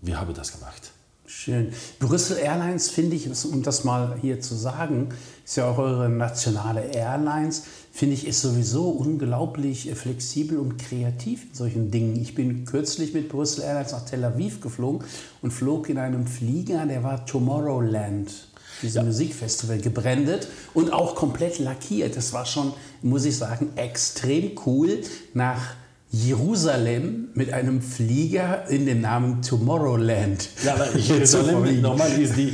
wir 0.00 0.18
haben 0.18 0.32
das 0.32 0.52
gemacht. 0.52 0.90
Schön. 1.26 1.72
Brüssel 1.98 2.38
Airlines 2.38 2.90
finde 2.90 3.16
ich, 3.16 3.28
um 3.46 3.62
das 3.62 3.84
mal 3.84 4.16
hier 4.20 4.40
zu 4.40 4.54
sagen, 4.54 5.08
ist 5.44 5.56
ja 5.56 5.68
auch 5.68 5.78
eure 5.78 6.08
nationale 6.08 6.94
Airlines, 6.94 7.64
finde 7.94 8.14
ich, 8.14 8.26
ist 8.26 8.40
sowieso 8.40 8.88
unglaublich 8.88 9.88
äh, 9.88 9.94
flexibel 9.94 10.58
und 10.58 10.78
kreativ 10.78 11.44
in 11.44 11.54
solchen 11.54 11.90
Dingen. 11.92 12.20
Ich 12.20 12.34
bin 12.34 12.64
kürzlich 12.64 13.14
mit 13.14 13.28
Brüssel 13.28 13.62
Airlines 13.62 13.92
nach 13.92 14.04
Tel 14.04 14.24
Aviv 14.24 14.60
geflogen 14.60 15.06
und 15.42 15.52
flog 15.52 15.88
in 15.88 15.98
einem 15.98 16.26
Flieger, 16.26 16.84
der 16.86 17.04
war 17.04 17.24
Tomorrowland 17.24 18.48
diesem 18.82 19.02
ja. 19.02 19.06
Musikfestival 19.06 19.78
gebrandet 19.78 20.48
und 20.74 20.92
auch 20.92 21.14
komplett 21.14 21.60
lackiert. 21.60 22.16
Das 22.16 22.32
war 22.32 22.44
schon, 22.44 22.72
muss 23.02 23.24
ich 23.24 23.36
sagen, 23.36 23.70
extrem 23.76 24.50
cool. 24.66 25.00
Nach 25.32 25.76
Jerusalem 26.14 27.30
mit 27.34 27.52
einem 27.52 27.82
Flieger 27.82 28.68
in 28.68 28.86
den 28.86 29.00
Namen 29.00 29.42
Tomorrowland. 29.42 30.48
Ja, 30.64 30.76
Jerusalem 30.96 31.82
normal 31.82 32.12
ist 32.20 32.36
die, 32.36 32.52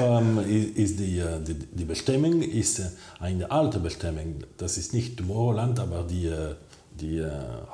ähm, 0.00 0.40
ist 0.74 0.98
die, 0.98 1.20
äh, 1.20 1.40
die, 1.46 1.54
die 1.54 1.84
Bestimmung 1.84 2.42
ist 2.42 2.80
äh, 2.80 2.84
eine 3.20 3.48
alte 3.52 3.78
Bestimmung. 3.78 4.42
Das 4.56 4.78
ist 4.78 4.94
nicht 4.94 5.16
Tomorrowland, 5.16 5.78
aber 5.78 6.02
die, 6.02 6.26
äh, 6.26 6.56
die 7.00 7.24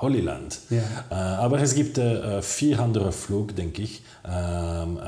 Holy 0.01 0.21
Land. 0.21 0.61
Ja. 0.71 0.83
Uh, 1.11 1.15
aber 1.15 1.61
es 1.61 1.75
gibt 1.75 1.99
uh, 1.99 2.41
vier 2.41 2.79
andere 2.79 3.11
Flüge, 3.11 3.55
denke 3.55 3.83
ich. 3.83 4.03
Ähm, 4.25 4.99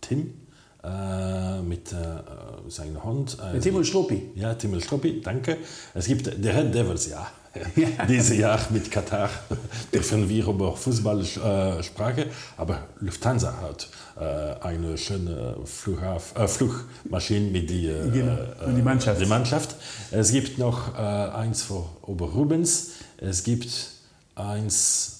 Tim 0.00 0.34
mit 1.66 1.94
seinem 2.68 3.02
Hund. 3.02 3.38
Tim 3.62 3.76
und 3.76 3.86
Struppi. 3.86 4.32
Ja, 4.34 4.52
Tim 4.52 4.74
und 4.74 4.82
Struppi, 4.82 5.22
danke. 5.22 5.56
Es 5.94 6.06
gibt 6.06 6.26
der 6.26 6.56
Red 6.56 6.74
Devils, 6.74 7.08
ja. 7.08 7.26
Ja. 7.76 8.06
Dieses 8.06 8.36
Jahr 8.36 8.60
mit 8.70 8.90
Katar 8.90 9.30
dürfen 9.92 10.28
wir 10.28 10.46
über 10.46 10.76
Fußball 10.76 11.20
äh, 11.20 11.82
sprechen, 11.82 12.26
aber 12.56 12.88
Lufthansa 13.00 13.54
hat 13.60 13.88
äh, 14.18 14.64
eine 14.64 14.96
schöne 14.98 15.56
Flughaf, 15.64 16.34
äh, 16.36 16.48
Flugmaschine 16.48 17.50
mit 17.50 17.70
die, 17.70 17.86
äh, 17.88 18.10
genau. 18.10 18.36
die, 18.76 18.82
Mannschaft. 18.82 19.20
die 19.20 19.26
Mannschaft. 19.26 19.76
Es 20.10 20.32
gibt 20.32 20.58
noch 20.58 20.94
äh, 20.94 21.00
eins 21.00 21.62
für 21.62 21.84
Oberrubens, 22.02 22.92
es 23.18 23.42
gibt 23.42 23.68
eins 24.34 25.10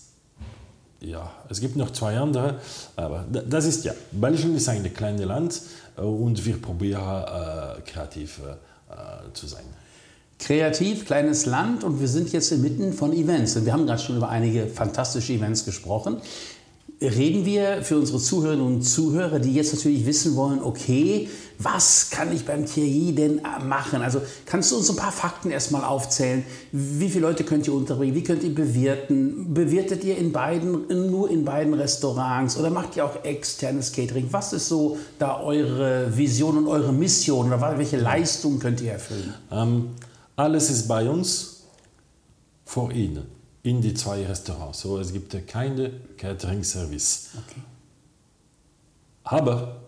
ja, 1.01 1.31
es 1.51 1.61
gibt 1.61 1.77
noch 1.77 1.91
zwei 1.91 2.17
andere, 2.17 2.61
aber 2.97 3.27
das 3.29 3.67
ist 3.67 3.85
ja, 3.85 3.93
Belgien 4.11 4.57
ist 4.57 4.69
ein 4.71 4.95
kleines 4.95 5.27
Land 5.27 5.61
äh, 5.97 6.01
und 6.01 6.45
wir 6.47 6.61
probieren 6.61 7.25
äh, 7.25 7.81
kreativ 7.83 8.41
äh, 8.41 9.33
zu 9.35 9.47
sein 9.47 9.65
kreativ, 10.39 11.07
kleines 11.07 11.47
Land 11.47 11.85
und 11.85 12.01
wir 12.01 12.09
sind 12.09 12.33
jetzt 12.33 12.53
inmitten 12.53 12.93
von 12.93 13.13
Events. 13.13 13.57
Und 13.57 13.67
wir 13.67 13.73
haben 13.73 13.87
gerade 13.87 14.03
schon 14.03 14.17
über 14.17 14.29
einige 14.29 14.67
fantastische 14.67 15.33
Events 15.33 15.65
gesprochen. 15.65 16.19
Reden 17.01 17.45
wir 17.45 17.83
für 17.83 17.99
unsere 17.99 18.19
Zuhörerinnen 18.19 18.65
und 18.65 18.83
Zuhörer, 18.83 19.39
die 19.39 19.53
jetzt 19.53 19.75
natürlich 19.75 20.07
wissen 20.07 20.37
wollen, 20.37 20.63
okay, 20.63 21.29
was 21.59 22.09
kann 22.11 22.33
ich 22.33 22.45
beim 22.47 22.67
Thierry 22.67 23.13
denn 23.13 23.43
machen? 23.67 24.01
Also 24.01 24.23
kannst 24.47 24.73
du 24.73 24.77
uns 24.77 24.89
ein 24.91 24.97
paar 24.97 25.13
Fakten 25.13 25.51
erstmal 25.51 25.85
aufzählen? 25.85 26.45
Wie 26.73 27.09
viele 27.09 27.27
Leute 27.27 27.45
könnt 27.45 27.67
ihr 27.67 27.75
unterbringen? 27.75 28.15
Wie 28.15 28.23
könnt 28.23 28.43
ihr 28.43 28.55
bewirten? 28.55 29.53
Bewirtet 29.53 30.05
ihr 30.05 30.17
in 30.17 30.33
beiden, 30.33 30.87
nur 31.11 31.31
in 31.31 31.45
beiden 31.45 31.75
Restaurants 31.75 32.57
oder 32.57 32.71
macht 32.71 32.97
ihr 32.97 33.05
auch 33.05 33.25
externes 33.25 33.93
Catering? 33.93 34.29
Was 34.31 34.53
ist 34.53 34.69
so 34.69 34.97
da 35.19 35.41
eure 35.41 36.17
Vision 36.17 36.59
und 36.59 36.69
eure 36.69 36.93
Mission 36.93 37.53
oder 37.53 37.77
welche 37.77 37.99
Leistungen 37.99 38.61
könnt 38.61 38.81
ihr 38.81 38.93
erfüllen? 38.93 39.35
Ähm 39.51 39.89
alles 40.37 40.71
ist 40.71 40.89
bei 40.89 41.09
uns 41.09 41.65
vor 42.65 42.91
Ihnen, 42.93 43.27
in 43.63 43.81
die 43.81 43.95
zwei 43.95 44.25
Restaurants. 44.27 44.81
So, 44.81 44.99
es 44.99 45.13
gibt 45.13 45.35
keine 45.47 45.91
Catering-Service. 46.17 47.31
Okay. 47.39 47.61
Aber 49.25 49.81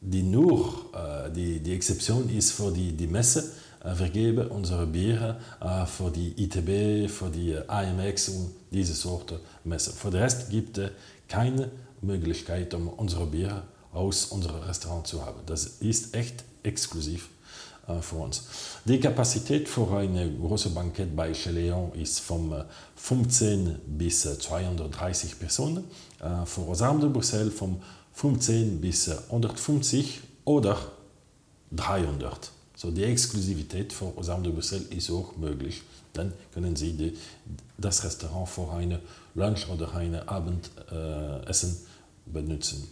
die 0.00 0.22
nur, 0.22 0.90
äh, 0.92 1.30
die, 1.30 1.60
die 1.60 1.72
Exception 1.72 2.28
ist 2.28 2.52
für 2.52 2.70
die, 2.70 2.92
die 2.92 3.06
Messe. 3.06 3.52
Äh, 3.82 3.98
wir 3.98 4.08
geben 4.10 4.48
unsere 4.48 4.86
Biere 4.86 5.40
äh, 5.60 5.86
für 5.86 6.10
die 6.10 6.34
ITB, 6.42 7.10
für 7.10 7.30
die 7.30 7.56
AMX 7.66 8.28
und 8.28 8.50
diese 8.70 8.94
Sorte 8.94 9.40
Messe. 9.64 9.92
Für 9.92 10.10
den 10.10 10.22
Rest 10.22 10.50
gibt 10.50 10.78
es 10.78 10.90
keine 11.28 11.70
Möglichkeit, 12.02 12.74
um 12.74 12.88
unsere 12.88 13.26
Biere 13.26 13.62
aus 13.92 14.26
unserem 14.26 14.60
Restaurant 14.62 15.06
zu 15.06 15.24
haben. 15.24 15.40
Das 15.46 15.64
ist 15.64 16.14
echt 16.14 16.44
exklusiv 16.62 17.28
äh, 17.28 17.33
für 18.00 18.16
uns. 18.16 18.44
Die 18.84 18.98
Kapazität 18.98 19.68
für 19.68 19.96
ein 19.96 20.38
großes 20.40 20.74
Bankett 20.74 21.14
bei 21.14 21.32
Cheleon 21.32 21.92
ist 21.92 22.20
von 22.20 22.64
15 22.96 23.78
bis 23.86 24.22
230 24.22 25.38
Personen, 25.38 25.84
äh, 26.20 26.46
für 26.46 26.62
Rosam 26.62 27.00
de 27.00 27.10
Bruxelles 27.10 27.52
von 27.52 27.80
15 28.14 28.80
bis 28.80 29.08
150 29.08 30.20
oder 30.44 30.78
300. 31.72 32.50
So 32.76 32.90
die 32.90 33.04
Exklusivität 33.04 33.92
für 33.92 34.06
Rosam 34.06 34.42
de 34.42 34.52
Bruxelles 34.52 34.86
ist 34.88 35.10
auch 35.10 35.36
möglich. 35.36 35.82
Dann 36.12 36.32
können 36.52 36.76
Sie 36.76 36.92
die, 36.92 37.16
das 37.76 38.04
Restaurant 38.04 38.48
für 38.48 38.70
ein 38.72 38.98
Lunch 39.34 39.68
oder 39.68 39.94
ein 39.94 40.14
Abendessen 40.14 41.70
äh, 41.70 42.30
benutzen. 42.30 42.88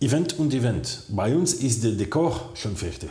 Event 0.00 0.38
und 0.38 0.52
Event. 0.52 1.04
Bei 1.08 1.34
uns 1.34 1.54
ist 1.54 1.84
der 1.84 1.92
Dekor 1.92 2.50
schon 2.54 2.76
fertig. 2.76 3.10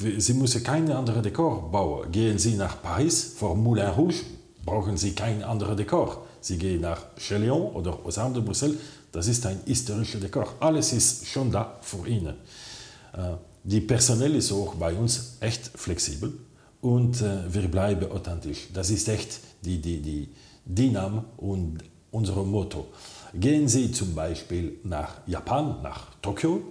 Sie 0.00 0.32
müssen 0.32 0.62
keine 0.62 0.96
andere 0.96 1.20
Dekor 1.20 1.70
bauen. 1.70 2.10
Gehen 2.10 2.38
Sie 2.38 2.54
nach 2.54 2.80
Paris 2.80 3.34
vor 3.36 3.54
Moulin 3.54 3.88
Rouge, 3.88 4.22
brauchen 4.64 4.96
Sie 4.96 5.12
kein 5.14 5.42
anderes 5.42 5.76
Dekor. 5.76 6.26
Sie 6.40 6.56
gehen 6.56 6.80
nach 6.80 7.02
Chelion 7.18 7.72
oder 7.74 7.98
aus 8.02 8.14
de 8.14 8.40
Bruxelles, 8.40 8.78
das 9.12 9.26
ist 9.26 9.44
ein 9.44 9.60
historischer 9.66 10.18
Dekor. 10.18 10.54
Alles 10.58 10.94
ist 10.94 11.26
schon 11.26 11.52
da 11.52 11.78
für 11.82 12.06
Ihnen. 12.08 12.36
Äh, 13.12 13.36
die 13.62 13.82
Personal 13.82 14.34
ist 14.34 14.52
auch 14.52 14.74
bei 14.74 14.94
uns 14.94 15.36
echt 15.40 15.66
flexibel 15.74 16.32
und 16.80 17.20
äh, 17.20 17.52
wir 17.52 17.68
bleiben 17.68 18.10
authentisch. 18.10 18.68
Das 18.72 18.88
ist 18.88 19.06
echt 19.06 19.40
die, 19.62 19.82
die, 19.82 20.30
die, 20.64 20.90
Name 20.90 21.24
und 21.36 21.84
unser 22.10 22.42
Motto. 22.42 22.86
Gehen 23.34 23.68
Sie 23.68 23.92
zum 23.92 24.14
Beispiel 24.14 24.78
nach 24.84 25.26
Japan, 25.26 25.82
nach 25.82 26.14
Tokio, 26.22 26.62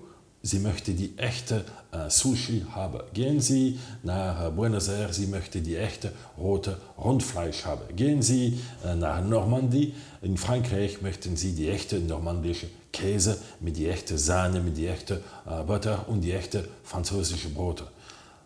sie 0.41 0.59
möchte 0.59 0.93
die 0.93 1.17
echte 1.17 1.65
äh, 1.91 2.09
Sushi 2.09 2.65
haben. 2.71 2.99
Gehen 3.13 3.41
Sie 3.41 3.79
nach 4.03 4.47
äh, 4.47 4.49
Buenos 4.51 4.87
Aires, 4.87 5.17
sie 5.17 5.27
möchte 5.27 5.61
die 5.61 5.75
echte 5.75 6.11
rote 6.37 6.77
Rundfleisch 6.97 7.65
haben. 7.65 7.95
Gehen 7.95 8.21
Sie 8.21 8.59
äh, 8.85 8.95
nach 8.95 9.21
Normandie, 9.23 9.93
in 10.21 10.37
Frankreich 10.37 11.01
möchten 11.01 11.35
Sie 11.35 11.53
die 11.53 11.69
echte 11.69 11.99
normandische 11.99 12.67
Käse 12.91 13.37
mit 13.59 13.77
die 13.77 13.87
echte 13.87 14.17
Sahne, 14.17 14.61
mit 14.61 14.77
die 14.77 14.87
echte 14.87 15.21
äh, 15.49 15.63
Butter 15.63 16.07
und 16.07 16.21
die 16.21 16.31
echte 16.31 16.67
französische 16.83 17.49
Brote. 17.49 17.87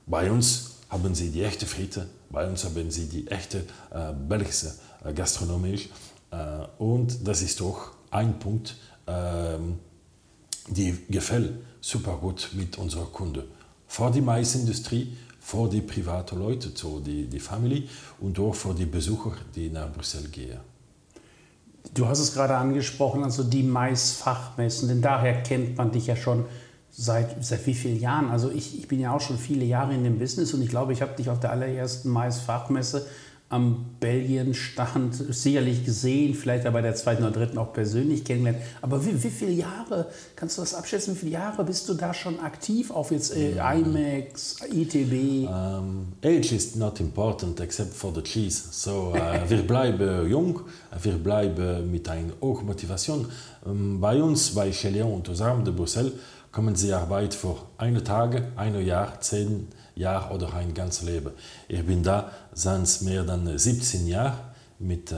Bei 0.06 0.32
uns 0.32 0.72
haben 0.90 1.16
Sie 1.16 1.30
die 1.30 1.44
echte 1.44 1.66
Fritte, 1.66 2.08
bei 2.30 2.48
uns 2.48 2.66
haben 2.66 2.92
Sie 2.92 3.08
die 3.08 3.28
echte 3.28 3.60
äh, 3.92 4.14
belgische 4.14 4.74
äh, 5.04 5.14
Gastronomie 5.14 5.90
äh, 6.32 6.36
und 6.78 7.28
das 7.28 7.42
ist 7.42 7.62
auch 7.62 7.92
ein 8.12 8.38
Punkt, 8.40 8.76
ähm, 9.08 9.80
die 10.68 10.98
gefällt 11.10 11.54
super 11.82 12.18
gut 12.18 12.50
mit 12.54 12.78
unserer 12.78 13.06
Kunde. 13.06 13.46
Vor 13.88 14.10
die 14.12 14.22
Maisindustrie, 14.22 15.16
vor 15.40 15.70
die 15.70 15.82
privaten 15.82 16.40
Leute, 16.40 16.72
so 16.74 17.00
die, 17.00 17.28
die 17.28 17.40
Familie 17.40 17.84
und 18.22 18.40
auch 18.40 18.56
für 18.56 18.74
die 18.74 18.86
Besucher, 18.86 19.34
die 19.54 19.70
nach 19.70 19.92
Brüssel 19.92 20.30
gehen. 20.30 20.60
Du 21.94 22.08
hast 22.08 22.20
es 22.20 22.34
gerade 22.34 22.56
angesprochen, 22.56 23.24
also 23.24 23.44
die 23.44 23.62
Maisfachmessen, 23.62 24.88
denn 24.88 25.02
daher 25.02 25.44
kennt 25.44 25.78
man 25.78 25.92
dich 25.92 26.08
ja 26.08 26.16
schon 26.16 26.46
seit, 26.90 27.44
seit 27.44 27.68
wie 27.68 27.74
vielen 27.74 28.00
Jahren? 28.00 28.30
Also 28.30 28.50
ich, 28.50 28.80
ich 28.80 28.88
bin 28.88 29.02
ja 29.02 29.14
auch 29.14 29.22
schon 29.22 29.38
viele 29.38 29.66
Jahre 29.66 29.94
in 29.94 30.04
dem 30.04 30.18
Business 30.18 30.54
und 30.54 30.62
ich 30.62 30.70
glaube, 30.70 30.94
ich 30.94 31.02
habe 31.02 31.16
dich 31.16 31.30
auf 31.30 31.40
der 31.42 31.52
allerersten 31.52 32.10
Maisfachmesse 32.10 33.06
am 33.54 33.86
Belgien-Stand 34.00 35.14
sicherlich 35.30 35.86
gesehen, 35.86 36.34
vielleicht 36.34 36.64
bei 36.64 36.82
der 36.82 36.96
zweiten 36.96 37.24
oder 37.24 37.32
dritten 37.32 37.60
auch 37.60 37.72
persönlich 37.72 38.26
kennengelernt. 38.26 38.64
Aber 38.82 39.06
wie, 39.06 39.24
wie 39.24 39.30
viele 39.30 39.52
Jahre, 39.52 40.08
kannst 40.36 40.58
du 40.58 40.64
das 40.64 40.74
abschätzen, 40.74 41.14
wie 41.14 41.20
viele 41.20 41.32
Jahre 41.34 41.64
bist 41.64 41.88
du 41.88 41.94
da 41.94 42.16
schon 42.16 42.40
aktiv 42.40 42.90
auf 42.90 43.12
jetzt 43.12 43.36
äh, 43.36 43.52
IMAX, 43.52 44.58
ITB? 44.72 45.48
Um, 45.48 46.08
age 46.24 46.52
is 46.52 46.76
not 46.76 47.00
important 47.00 47.60
except 47.60 47.94
for 47.94 48.12
the 48.14 48.24
cheese. 48.24 48.64
So, 48.72 49.14
uh, 49.14 49.48
wir 49.48 49.62
bleiben 49.62 50.28
jung, 50.28 50.62
wir 51.02 51.14
bleiben 51.14 51.92
mit 51.92 52.10
einer 52.10 52.34
hohen 52.42 52.66
Motivation. 52.66 53.28
Um, 53.64 54.02
bei 54.02 54.22
uns, 54.22 54.50
bei 54.56 54.72
Chelion 54.72 55.14
und 55.14 55.30
Osam 55.30 55.64
de 55.64 55.72
Bruxelles, 55.72 56.14
kommen 56.54 56.76
sie 56.76 56.94
Arbeit 56.94 57.34
für 57.34 57.58
eine 57.78 58.02
Tage, 58.04 58.54
ein 58.56 58.86
Jahr, 58.86 59.20
zehn 59.20 59.50
Jahre 59.50 59.84
Jahr 59.96 60.32
oder 60.32 60.54
ein 60.54 60.74
ganzes 60.74 61.04
Leben. 61.04 61.32
Ich 61.68 61.86
bin 61.86 62.04
da 62.04 62.32
seit 62.54 63.02
mehr 63.02 63.28
als 63.28 63.64
17 63.64 64.08
Jahren 64.08 64.38
mit 64.80 65.12
äh, 65.12 65.16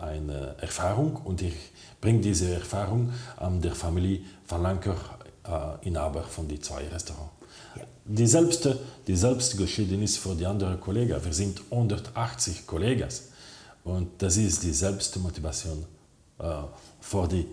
einer 0.00 0.56
Erfahrung 0.58 1.16
und 1.24 1.42
ich 1.42 1.54
bringe 2.00 2.20
diese 2.20 2.52
Erfahrung 2.52 3.12
an 3.36 3.60
der 3.60 3.74
Familie 3.74 4.20
Van 4.48 4.62
Lanker, 4.62 4.96
äh, 5.44 5.86
Inhaber 5.88 6.22
von 6.22 6.48
den 6.48 6.60
zwei 6.62 6.86
Restaurants. 6.88 7.32
Ja. 7.76 7.82
Die 8.04 8.26
selbste, 8.26 8.78
die 9.06 9.16
selbst 9.16 9.56
Geschiedenis 9.56 10.16
für 10.16 10.34
die 10.34 10.46
anderen 10.46 10.80
Kollegen. 10.80 11.24
Wir 11.24 11.32
sind 11.32 11.62
180 11.70 12.66
Kollegen 12.66 13.08
und 13.84 14.20
das 14.20 14.36
ist 14.36 14.62
die 14.62 14.72
selbste 14.72 15.20
Motivation 15.20 15.84
äh, 16.38 16.44
für 17.00 17.28
die 17.28 17.46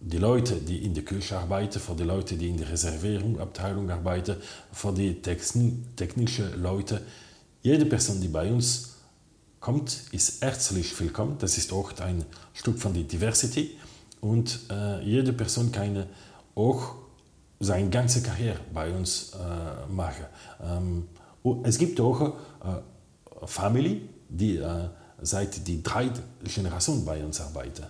die 0.00 0.18
Leute, 0.18 0.56
die 0.56 0.84
in 0.84 0.94
der 0.94 1.04
Küche 1.04 1.38
arbeiten, 1.38 1.80
für 1.80 1.94
die 1.94 2.04
Leute, 2.04 2.36
die 2.36 2.48
in 2.48 2.56
der 2.56 2.70
Reservierungsabteilung 2.70 3.90
arbeiten, 3.90 4.36
für 4.72 4.92
die 4.92 5.22
technischen 5.22 6.62
Leute. 6.62 7.02
Jede 7.62 7.86
Person, 7.86 8.20
die 8.20 8.28
bei 8.28 8.50
uns 8.50 8.96
kommt, 9.60 10.04
ist 10.12 10.42
herzlich 10.42 10.98
willkommen. 11.00 11.36
Das 11.38 11.58
ist 11.58 11.72
auch 11.72 11.98
ein 11.98 12.24
Stück 12.52 12.78
von 12.78 12.94
der 12.94 13.02
Diversity. 13.02 13.76
Und 14.20 14.60
äh, 14.70 15.02
jede 15.02 15.32
Person 15.32 15.72
kann 15.72 16.04
auch 16.54 16.94
seine 17.58 17.88
ganze 17.90 18.22
Karriere 18.22 18.60
bei 18.72 18.90
uns 18.92 19.32
äh, 19.32 19.92
machen. 19.92 20.26
Ähm, 20.62 21.08
es 21.64 21.78
gibt 21.78 22.00
auch 22.00 22.20
äh, 22.20 22.32
Familie, 23.46 24.02
die 24.28 24.56
äh, 24.56 24.88
seit 25.20 25.66
die 25.66 25.82
drei 25.82 26.10
Generationen 26.44 27.04
bei 27.04 27.24
uns 27.24 27.40
arbeiten. 27.40 27.84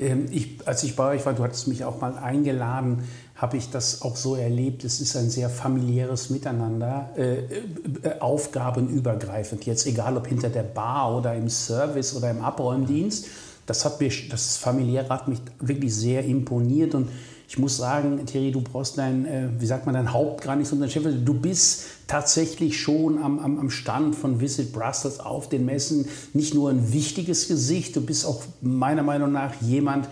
Ähm, 0.00 0.26
ich, 0.30 0.66
als 0.66 0.82
ich 0.82 0.96
bei 0.96 1.14
euch 1.14 1.26
war, 1.26 1.34
du 1.34 1.44
hattest 1.44 1.68
mich 1.68 1.84
auch 1.84 2.00
mal 2.00 2.16
eingeladen, 2.16 3.04
habe 3.36 3.56
ich 3.56 3.70
das 3.70 4.02
auch 4.02 4.16
so 4.16 4.34
erlebt. 4.34 4.84
Es 4.84 5.00
ist 5.00 5.16
ein 5.16 5.30
sehr 5.30 5.48
familiäres 5.48 6.30
Miteinander, 6.30 7.10
äh, 7.16 7.38
äh, 7.38 8.18
aufgabenübergreifend. 8.18 9.66
Jetzt 9.66 9.86
egal 9.86 10.16
ob 10.16 10.26
hinter 10.26 10.48
der 10.48 10.62
Bar 10.62 11.16
oder 11.16 11.34
im 11.34 11.48
Service 11.48 12.14
oder 12.14 12.30
im 12.30 12.42
Abräumdienst. 12.42 13.26
Das 13.66 13.84
hat 13.84 14.00
mich, 14.00 14.28
das 14.28 14.56
familiäre 14.56 15.08
hat 15.10 15.28
mich 15.28 15.40
wirklich 15.60 15.94
sehr 15.94 16.24
imponiert 16.24 16.94
und 16.94 17.08
ich 17.50 17.58
muss 17.58 17.78
sagen, 17.78 18.24
Thierry, 18.26 18.52
du 18.52 18.60
brauchst 18.60 18.96
dein, 18.96 19.26
äh, 19.26 19.48
wie 19.58 19.66
sagt 19.66 19.84
man, 19.84 19.96
dein 19.96 20.12
Haupt 20.12 20.44
gar 20.44 20.54
nicht, 20.54 20.68
sondern 20.68 20.88
Chef. 20.88 21.02
Du 21.24 21.34
bist 21.34 21.82
tatsächlich 22.06 22.80
schon 22.80 23.20
am, 23.20 23.40
am, 23.40 23.58
am 23.58 23.70
Stand 23.70 24.14
von 24.14 24.40
Visit 24.40 24.72
Brussels 24.72 25.18
auf 25.18 25.48
den 25.48 25.64
Messen 25.64 26.06
nicht 26.32 26.54
nur 26.54 26.70
ein 26.70 26.92
wichtiges 26.92 27.48
Gesicht, 27.48 27.96
du 27.96 28.02
bist 28.02 28.24
auch 28.24 28.44
meiner 28.60 29.02
Meinung 29.02 29.32
nach 29.32 29.60
jemand, 29.62 30.08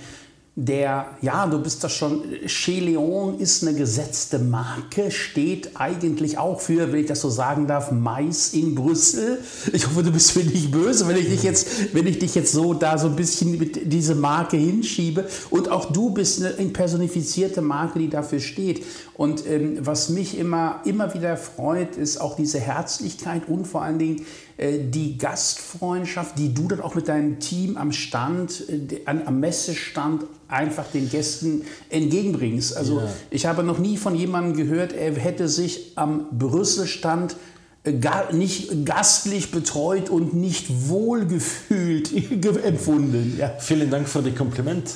der, 0.61 1.07
ja, 1.23 1.47
du 1.47 1.63
bist 1.63 1.85
das 1.85 1.93
schon, 1.93 2.25
Chez 2.47 2.81
Leon 2.81 3.39
ist 3.39 3.63
eine 3.63 3.79
gesetzte 3.79 4.41
Marke, 4.41 5.13
steht 5.13 5.77
eigentlich 5.77 6.37
auch 6.37 6.61
für, 6.61 6.91
wenn 6.91 6.99
ich 6.99 7.07
das 7.07 7.21
so 7.21 7.31
sagen 7.31 7.69
darf, 7.69 7.93
Mais 7.93 8.55
in 8.55 8.75
Brüssel. 8.75 9.39
Ich 9.73 9.87
hoffe, 9.87 10.03
du 10.03 10.11
bist 10.11 10.35
mir 10.35 10.43
nicht 10.43 10.73
böse, 10.73 11.07
wenn 11.07 11.17
ich 11.17 11.29
dich 11.29 11.45
jetzt, 11.45 11.95
wenn 11.95 12.09
ich 12.09 12.19
dich 12.19 12.35
jetzt 12.35 12.51
so 12.51 12.75
da 12.75 12.99
so 12.99 13.07
ein 13.07 13.15
bisschen 13.15 13.57
mit 13.57 13.93
diese 13.93 14.17
Marke 14.17 14.57
hinschiebe. 14.57 15.29
Und 15.51 15.71
auch 15.71 15.93
du 15.93 16.11
bist 16.11 16.43
eine 16.43 16.71
personifizierte 16.71 17.63
Marke, 17.63 18.01
die 18.01 18.11
dafür 18.11 18.41
steht. 18.41 18.85
Und 19.15 19.47
ähm, 19.47 19.79
was 19.81 20.09
mich 20.09 20.37
immer, 20.37 20.81
immer 20.85 21.15
wieder 21.15 21.37
freut, 21.37 21.97
ist 21.97 22.21
auch 22.21 22.35
diese 22.35 22.59
Herzlichkeit 22.59 23.49
und 23.49 23.67
vor 23.67 23.83
allen 23.83 24.01
Dingen 24.01 24.21
äh, 24.21 24.23
die 24.59 25.17
Gastfreundschaft, 25.19 26.37
die 26.37 26.53
du 26.53 26.67
dann 26.67 26.81
auch 26.81 26.97
mit 26.97 27.07
deinem 27.07 27.39
Team 27.39 27.77
am 27.77 27.93
Stand, 27.93 28.65
äh, 28.69 29.01
am 29.07 29.39
Messestand 29.39 30.25
einfach 30.49 30.91
den 30.91 31.09
Gästen 31.09 31.63
entgegenbringst. 31.91 32.77
Also 32.77 32.99
ja. 32.99 33.09
ich 33.31 33.47
habe 33.47 33.63
noch 33.63 33.79
nie 33.79 33.97
von 33.97 34.17
jemandem 34.17 34.57
gehört, 34.57 34.93
er 34.93 35.15
hätte 35.15 35.49
sich 35.49 35.93
am 35.95 36.27
Brüsselstand 36.37 37.37
äh, 37.85 37.93
nicht 38.33 38.85
gastlich 38.85 39.53
betreut 39.53 40.11
und 40.11 40.35
nicht 40.35 40.89
wohlgefühlt 40.89 42.11
empfunden. 42.65 43.37
Ja. 43.39 43.53
Vielen 43.61 43.91
Dank 43.91 44.09
für 44.09 44.23
das 44.23 44.35
Kompliment. 44.35 44.91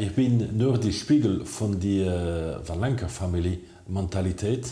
Ich 0.00 0.12
bin 0.12 0.58
nur 0.58 0.76
die 0.78 0.92
Spiegel 0.92 1.44
von 1.44 1.78
der 1.78 2.60
Van 2.66 2.80
Lanker 2.80 3.08
Family 3.08 3.60
Mentalität. 3.86 4.66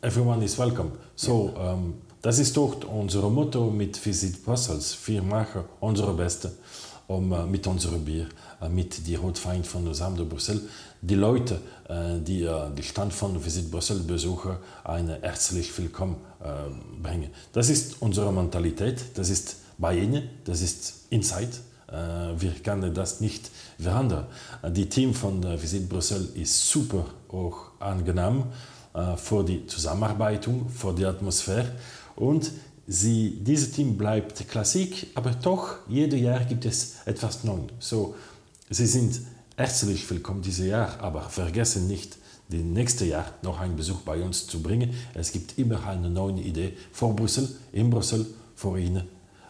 Everyone 0.00 0.44
is 0.44 0.56
welcome. 0.56 0.92
So, 1.16 1.52
ähm, 1.58 1.94
das 2.22 2.38
ist 2.38 2.56
doch 2.56 2.84
unser 2.84 3.28
Motto 3.28 3.68
mit 3.68 4.04
Visit 4.06 4.44
Brussels. 4.44 4.96
Wir 5.06 5.22
machen 5.22 5.64
unsere 5.80 6.14
Beste 6.14 6.52
um, 7.08 7.32
äh, 7.32 7.44
mit 7.44 7.66
unserem 7.66 8.04
Bier, 8.04 8.28
äh, 8.60 8.68
mit 8.68 9.04
die 9.04 9.16
Rotfeind 9.16 9.66
von 9.66 9.84
Lausanne 9.84 10.18
de 10.18 10.24
Bruxelles, 10.24 10.62
die 11.02 11.16
Leute, 11.16 11.60
äh, 11.88 12.20
die 12.20 12.44
äh, 12.44 12.70
die 12.76 12.84
Stand 12.84 13.12
von 13.12 13.44
Visit 13.44 13.72
Brussels 13.72 14.06
besuchen, 14.06 14.58
eine 14.84 15.20
herzlich 15.20 15.76
willkommen 15.76 16.14
äh, 16.44 17.02
bringen. 17.02 17.30
Das 17.52 17.68
ist 17.68 18.00
unsere 18.00 18.32
Mentalität, 18.32 19.02
das 19.14 19.30
ist 19.30 19.56
bei 19.78 19.96
ihnen, 19.96 20.30
das 20.44 20.60
ist 20.60 21.06
Inside. 21.10 21.50
Äh, 21.88 22.40
wir 22.40 22.52
können 22.62 22.94
das 22.94 23.20
nicht 23.20 23.50
verändern. 23.80 24.26
Die 24.62 24.88
Team 24.88 25.12
von 25.12 25.42
Visit 25.60 25.88
Brussels 25.88 26.30
ist 26.36 26.70
super 26.70 27.04
auch 27.30 27.72
angenehm 27.80 28.44
für 29.16 29.44
die 29.44 29.66
Zusammenarbeit, 29.66 30.48
für 30.74 30.94
die 30.94 31.04
Atmosphäre 31.04 31.72
und 32.16 32.50
sie, 32.86 33.38
dieses 33.40 33.72
Team 33.72 33.96
bleibt 33.96 34.48
Klassik, 34.48 35.08
aber 35.14 35.30
doch, 35.30 35.76
jedes 35.88 36.20
Jahr 36.20 36.44
gibt 36.44 36.64
es 36.64 36.96
etwas 37.04 37.44
Neues. 37.44 37.70
So, 37.78 38.14
sie 38.70 38.86
sind 38.86 39.20
herzlich 39.56 40.08
willkommen 40.10 40.42
dieses 40.42 40.66
Jahr, 40.66 40.98
aber 41.00 41.22
vergessen 41.22 41.86
nicht, 41.86 42.16
das 42.48 42.60
nächste 42.60 43.04
Jahr 43.04 43.26
noch 43.42 43.60
einen 43.60 43.76
Besuch 43.76 44.00
bei 44.00 44.22
uns 44.22 44.46
zu 44.46 44.62
bringen. 44.62 44.94
Es 45.12 45.32
gibt 45.32 45.58
immer 45.58 45.86
eine 45.86 46.08
neue 46.08 46.40
Idee 46.40 46.76
vor 46.92 47.14
Brüssel, 47.14 47.48
in 47.72 47.90
Brüssel, 47.90 48.26
vor 48.54 48.78
Ihnen, 48.78 49.04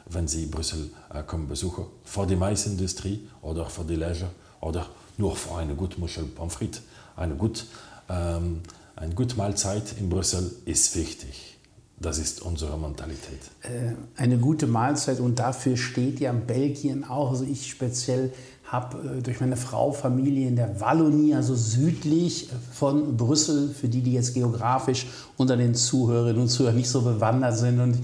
wenn 0.06 0.26
Sie 0.26 0.46
Brüssel 0.46 0.90
äh, 1.14 1.22
kommen 1.22 1.46
besuchen, 1.46 1.86
vor 2.04 2.26
die 2.26 2.36
Maisindustrie 2.36 3.28
oder 3.40 3.66
für 3.66 3.84
die 3.84 3.94
Leisure 3.94 4.30
oder 4.60 4.86
nur 5.16 5.36
für 5.36 5.56
eine 5.56 5.74
gute 5.74 6.00
Muschel 6.00 6.24
Pommes 6.24 6.54
frites. 6.54 6.82
Eine 7.14 7.34
gute, 7.34 7.62
ähm, 8.08 8.62
eine 9.00 9.14
gute 9.14 9.36
Mahlzeit 9.36 9.94
in 9.98 10.08
Brüssel 10.08 10.50
ist 10.64 10.96
wichtig. 10.96 11.56
Das 12.00 12.18
ist 12.18 12.42
unsere 12.42 12.78
Mentalität. 12.78 13.40
Äh, 13.62 13.94
eine 14.16 14.38
gute 14.38 14.66
Mahlzeit 14.68 15.18
und 15.18 15.38
dafür 15.38 15.76
steht 15.76 16.20
ja 16.20 16.32
Belgien 16.32 17.04
auch. 17.04 17.30
Also 17.30 17.44
ich 17.44 17.68
speziell 17.68 18.32
habe 18.64 19.18
äh, 19.18 19.22
durch 19.22 19.40
meine 19.40 19.56
Frau 19.56 19.92
Familie 19.92 20.46
in 20.46 20.56
der 20.56 20.80
Wallonie, 20.80 21.34
also 21.34 21.56
südlich 21.56 22.50
von 22.72 23.16
Brüssel, 23.16 23.70
für 23.70 23.88
die, 23.88 24.02
die 24.02 24.12
jetzt 24.12 24.34
geografisch 24.34 25.06
unter 25.36 25.56
den 25.56 25.74
Zuhörerinnen 25.74 26.42
und 26.42 26.48
Zuhörern 26.48 26.76
nicht 26.76 26.88
so 26.88 27.02
bewandert 27.02 27.56
sind. 27.56 27.80
Und 27.80 27.98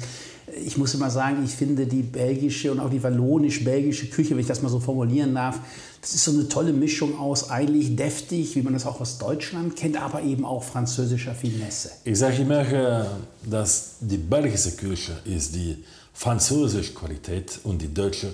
ich 0.63 0.77
muss 0.77 0.95
immer 0.95 1.11
sagen, 1.11 1.45
ich 1.45 1.53
finde 1.53 1.87
die 1.87 2.03
belgische 2.03 2.71
und 2.73 2.81
auch 2.81 2.91
die 2.91 3.03
wallonisch-belgische 3.03 4.07
Küche, 4.07 4.31
wenn 4.31 4.41
ich 4.41 4.47
das 4.47 4.63
mal 4.63 4.69
so 4.69 4.81
formulieren 4.81 5.35
darf, 5.35 5.59
das 6.01 6.15
ist 6.15 6.25
so 6.25 6.33
eine 6.33 6.49
tolle 6.49 6.73
Mischung 6.73 7.19
aus 7.19 7.51
eigentlich 7.51 7.97
deftig, 7.97 8.55
wie 8.57 8.63
man 8.63 8.75
das 8.75 8.87
auch 8.87 9.01
aus 9.01 9.19
Deutschland 9.19 9.75
kennt, 9.75 10.01
aber 10.01 10.23
eben 10.23 10.45
auch 10.45 10.63
französischer 10.63 11.35
Finesse. 11.35 11.91
Ich 12.05 12.19
sage 12.19 12.43
immer, 12.43 12.61
äh, 12.71 13.05
dass 13.49 13.97
die 14.01 14.19
belgische 14.19 14.73
Küche 14.73 15.13
ist 15.25 15.55
die 15.55 15.83
französische 16.13 16.93
Qualität 16.93 17.59
und 17.65 17.81
die 17.81 17.93
deutsche 17.93 18.33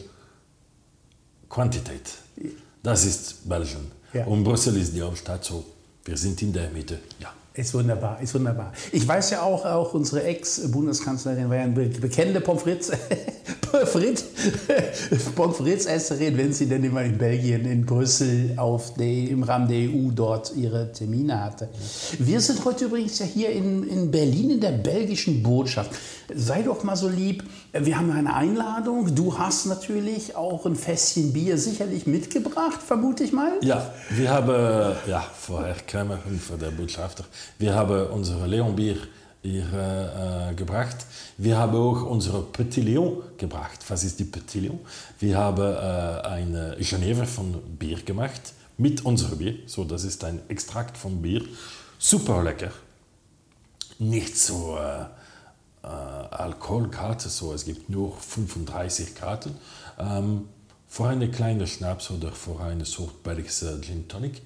Quantität. 1.49 2.11
Das 2.83 3.05
ist 3.05 3.49
Belgien. 3.49 3.91
Ja. 4.13 4.25
Und 4.27 4.45
Brüssel 4.45 4.77
ist 4.77 4.95
die 4.95 5.03
Hauptstadt 5.03 5.45
so. 5.45 5.65
Wir 6.05 6.17
sind 6.17 6.41
in 6.43 6.53
der 6.53 6.71
Mitte. 6.71 6.99
Ja. 7.21 7.33
Ist 7.53 7.75
wunderbar, 7.75 8.21
ist 8.23 8.33
wunderbar. 8.33 8.73
Ich 8.93 9.07
weiß 9.07 9.31
ja 9.31 9.43
auch, 9.43 9.65
auch 9.65 9.93
unsere 9.93 10.23
Ex-Bundeskanzlerin 10.23 11.49
war 11.49 11.57
ja 11.57 11.63
eine 11.65 11.73
bekennende 11.73 12.41
Pommes 12.41 12.63
frites, 12.63 12.93
Pommes 15.35 15.57
frites 15.57 15.87
Esserin, 15.87 16.39
wenn 16.39 16.53
sie 16.53 16.67
denn 16.67 16.85
immer 16.85 17.03
in 17.03 17.19
Belgien, 17.19 17.65
in 17.65 17.85
Brüssel 17.85 18.55
auf 18.57 18.95
die, 18.95 19.31
im 19.31 19.43
Rahmen 19.43 19.67
der 19.67 19.79
EU 19.79 20.13
dort 20.15 20.55
ihre 20.55 20.93
Termine 20.93 21.43
hatte. 21.43 21.69
Wir 22.21 22.41
sind 22.41 22.65
heute 22.65 22.85
übrigens 22.85 23.19
ja 23.19 23.27
hier 23.27 23.51
in, 23.51 23.83
in 23.89 24.13
Berlin 24.13 24.51
in 24.51 24.61
der 24.61 24.73
belgischen 24.73 25.43
Botschaft. 25.43 25.91
Sei 26.33 26.63
doch 26.63 26.85
mal 26.85 26.95
so 26.95 27.09
lieb, 27.09 27.43
wir 27.73 27.99
haben 27.99 28.13
eine 28.13 28.35
Einladung. 28.35 29.13
Du 29.15 29.39
hast 29.39 29.67
natürlich 29.67 30.37
auch 30.37 30.67
ein 30.67 30.77
Fässchen 30.77 31.33
Bier 31.33 31.59
sicherlich 31.59 32.07
mitgebracht, 32.07 32.81
vermute 32.81 33.25
ich 33.25 33.33
mal. 33.33 33.53
Ja, 33.63 33.93
wir 34.11 34.31
haben, 34.31 34.97
ja, 35.09 35.25
vorher 35.37 35.75
Kremmer 35.87 36.21
von 36.47 36.61
der 36.61 36.71
Botschafter, 36.71 37.25
wir 37.59 37.75
haben 37.75 38.09
unser 38.09 38.47
Leonbier 38.47 38.97
hier 39.43 40.51
äh, 40.51 40.55
gebracht. 40.55 40.97
Wir 41.39 41.57
haben 41.57 41.75
auch 41.77 42.03
unsere 42.03 42.43
Petit 42.43 42.85
Lion 42.85 43.23
gebracht. 43.39 43.79
Was 43.89 44.05
ist 44.05 44.19
die 44.19 44.25
Petit 44.25 44.63
Lion? 44.63 44.81
Wir 45.19 45.39
haben 45.39 45.63
äh, 45.63 46.27
eine 46.29 46.77
Geneve 46.79 47.27
von 47.27 47.55
Bier 47.79 48.03
gemacht 48.03 48.53
mit 48.77 49.05
unserem 49.05 49.39
Bier. 49.39 49.55
So, 49.67 49.85
das 49.85 50.05
ist 50.05 50.25
ein 50.25 50.41
Extrakt 50.49 50.97
von 50.97 51.23
Bier. 51.23 51.43
Super 51.99 52.43
lecker. 52.43 52.73
Nicht 53.99 54.37
so 54.37 54.77
äh, 54.79 55.05
äh, 55.83 55.87
Alkoholkarte, 55.87 57.29
so 57.29 57.53
es 57.53 57.65
gibt 57.65 57.89
nur 57.89 58.17
35 58.17 59.15
Karten. 59.15 59.57
Ähm, 59.99 60.49
für 60.89 61.07
eine 61.07 61.31
kleine 61.31 61.67
Schnaps 61.67 62.11
oder 62.11 62.33
für 62.33 62.61
eine 62.61 62.85
Sort 62.85 63.23
belgische 63.23 63.81
Gin 63.81 64.09
Tonic. 64.09 64.43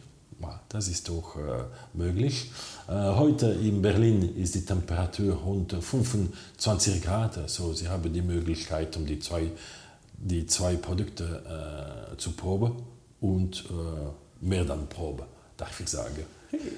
Das 0.69 0.89
ist 0.89 1.09
auch 1.11 1.37
äh, 1.37 1.65
möglich. 1.93 2.51
Äh, 2.89 2.93
heute 2.93 3.47
in 3.47 3.81
Berlin 3.81 4.37
ist 4.37 4.55
die 4.57 4.65
Temperatur 4.65 5.47
unter 5.47 5.81
25 5.81 7.01
Grad, 7.03 7.49
so 7.49 7.73
Sie 7.73 7.89
haben 7.89 8.13
die 8.13 8.23
Möglichkeit, 8.23 8.97
um 8.97 9.07
die 9.07 9.21
zwei, 9.21 9.53
die 10.19 10.47
zwei 10.47 10.75
Produkte 10.75 12.11
äh, 12.13 12.17
zu 12.17 12.33
proben 12.33 12.83
und 13.21 13.65
äh, 13.71 14.45
mehr 14.45 14.65
dann 14.65 14.89
proben, 14.89 15.27
darf 15.57 15.79
ich 15.79 15.89
sagen. 15.89 16.25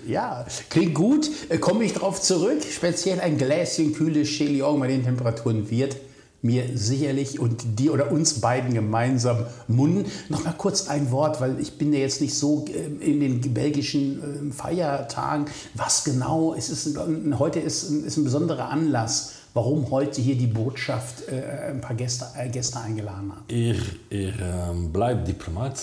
Ja, 0.07 0.47
klingt 0.71 0.95
gut. 0.95 1.31
Äh, 1.49 1.59
komme 1.59 1.85
ich 1.85 1.92
darauf 1.92 2.21
zurück. 2.21 2.62
Speziell 2.62 3.21
ein 3.21 3.38
Gläschen 3.38 3.95
kühles 3.95 4.29
Chilion 4.29 4.79
bei 4.79 4.88
den 4.88 5.05
Temperaturen 5.05 5.71
wird 5.71 5.97
mir 6.46 6.76
sicherlich 6.76 7.38
und 7.40 7.78
dir 7.78 7.92
oder 7.92 8.11
uns 8.11 8.40
beiden 8.40 8.72
gemeinsam 8.72 9.46
munden. 9.68 10.11
Noch 10.28 10.44
mal 10.44 10.54
kurz 10.56 10.88
ein 10.88 11.11
Wort, 11.11 11.40
weil 11.40 11.61
ich 11.61 11.76
bin 11.78 11.92
ja 11.92 11.98
jetzt 11.98 12.20
nicht 12.20 12.35
so 12.35 12.64
äh, 12.68 13.04
in 13.04 13.20
den 13.20 13.40
belgischen 13.52 14.50
äh, 14.50 14.52
Feiertagen. 14.52 15.46
Was 15.74 16.04
genau? 16.04 16.54
Es 16.54 16.70
ist 16.70 16.98
heute 17.38 17.61
ist, 17.61 17.85
ist 17.85 18.16
ein 18.16 18.24
besonderer 18.24 18.70
Anlass 18.70 19.32
warum 19.56 19.90
heute 19.90 20.20
hier 20.20 20.37
die 20.37 20.48
Botschaft 20.48 21.28
äh, 21.28 21.70
ein 21.70 21.80
paar 21.80 21.96
Gäste, 21.96 22.26
äh, 22.37 22.46
Gäste 22.50 22.78
eingeladen 22.78 23.32
hat. 23.32 23.42
Ich, 23.48 23.80
ich 24.11 24.35
ähm, 24.38 24.92
bleibe 24.92 25.24
Diplomat. 25.24 25.80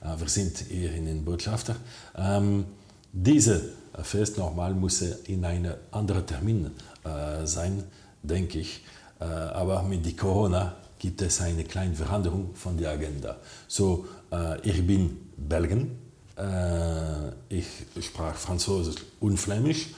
Äh, 0.00 0.20
wir 0.20 0.28
sind 0.28 0.58
hier 0.58 0.94
in 0.94 1.06
den 1.06 1.24
Botschafter. 1.24 1.74
Ähm, 2.16 2.66
diese 3.12 3.60
Fest 4.02 4.38
nochmal 4.38 4.74
muss 4.74 5.02
in 5.02 5.44
einem 5.44 5.74
anderen 5.90 6.24
Termin 6.24 6.70
äh, 7.04 7.44
sein, 7.46 7.82
denke 8.22 8.60
ich. 8.60 8.84
Äh, 9.20 9.24
aber 9.24 9.82
mit 9.82 10.04
die 10.04 10.14
Corona 10.14 10.76
gibt 10.98 11.22
es 11.22 11.40
eine 11.40 11.64
kleine 11.64 11.94
Veränderung 11.94 12.54
von 12.54 12.76
der 12.76 12.90
Agenda. 12.90 13.36
So, 13.68 14.06
äh, 14.32 14.60
ich 14.68 14.86
bin 14.86 15.30
Belgen, 15.36 15.98
äh, 16.36 17.28
ich 17.48 17.66
sprach 18.00 18.34
Französisch 18.34 19.02
und 19.20 19.38
Flämisch 19.38 19.88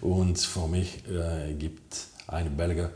und 0.00 0.38
für 0.38 0.66
mich 0.68 1.02
gibt 1.58 1.96
ein 2.26 2.54
Belgier 2.54 2.90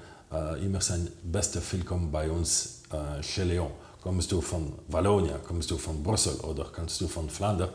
immer 0.63 0.81
sein 0.81 1.09
bestes 1.23 1.73
Willkommen 1.73 2.13
bei 2.13 2.31
uns 2.31 2.83
äh, 2.93 3.23
chez 3.23 3.45
Léon. 3.45 3.71
Kommst 4.03 4.31
du 4.33 4.41
von 4.41 4.73
Wallonia, 4.89 5.39
kommst 5.39 5.71
du 5.71 5.79
von 5.79 6.03
Brüssel 6.03 6.35
oder 6.41 6.65
kommst 6.65 7.01
du 7.01 7.09
von 7.09 7.29
Flandern? 7.29 7.71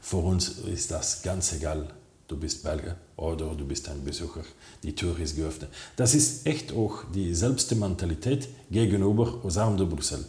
Für 0.00 0.16
uns 0.16 0.48
ist 0.60 0.90
das 0.90 1.22
ganz 1.22 1.52
egal, 1.52 1.86
du 2.32 2.38
bist 2.38 2.62
Belgier 2.62 2.96
oder 3.16 3.54
du 3.54 3.64
bist 3.66 3.88
ein 3.88 4.02
Besucher, 4.04 4.44
die 4.82 4.94
Tür 4.94 5.18
ist 5.18 5.36
geöffnet. 5.36 5.70
Das 5.96 6.14
ist 6.14 6.46
echt 6.46 6.72
auch 6.72 7.04
die 7.14 7.34
selbste 7.34 7.74
Mentalität 7.74 8.48
gegenüber 8.70 9.44
Osam 9.44 9.76
de 9.76 9.86
Bruxelles. 9.86 10.26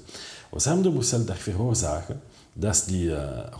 Osam 0.52 0.84
de 0.84 0.92
Bruxelles 0.92 1.26
darf 1.26 1.50
sagen, 1.78 2.22
dass 2.56 2.86
die 2.86 3.08
äh, 3.08 3.18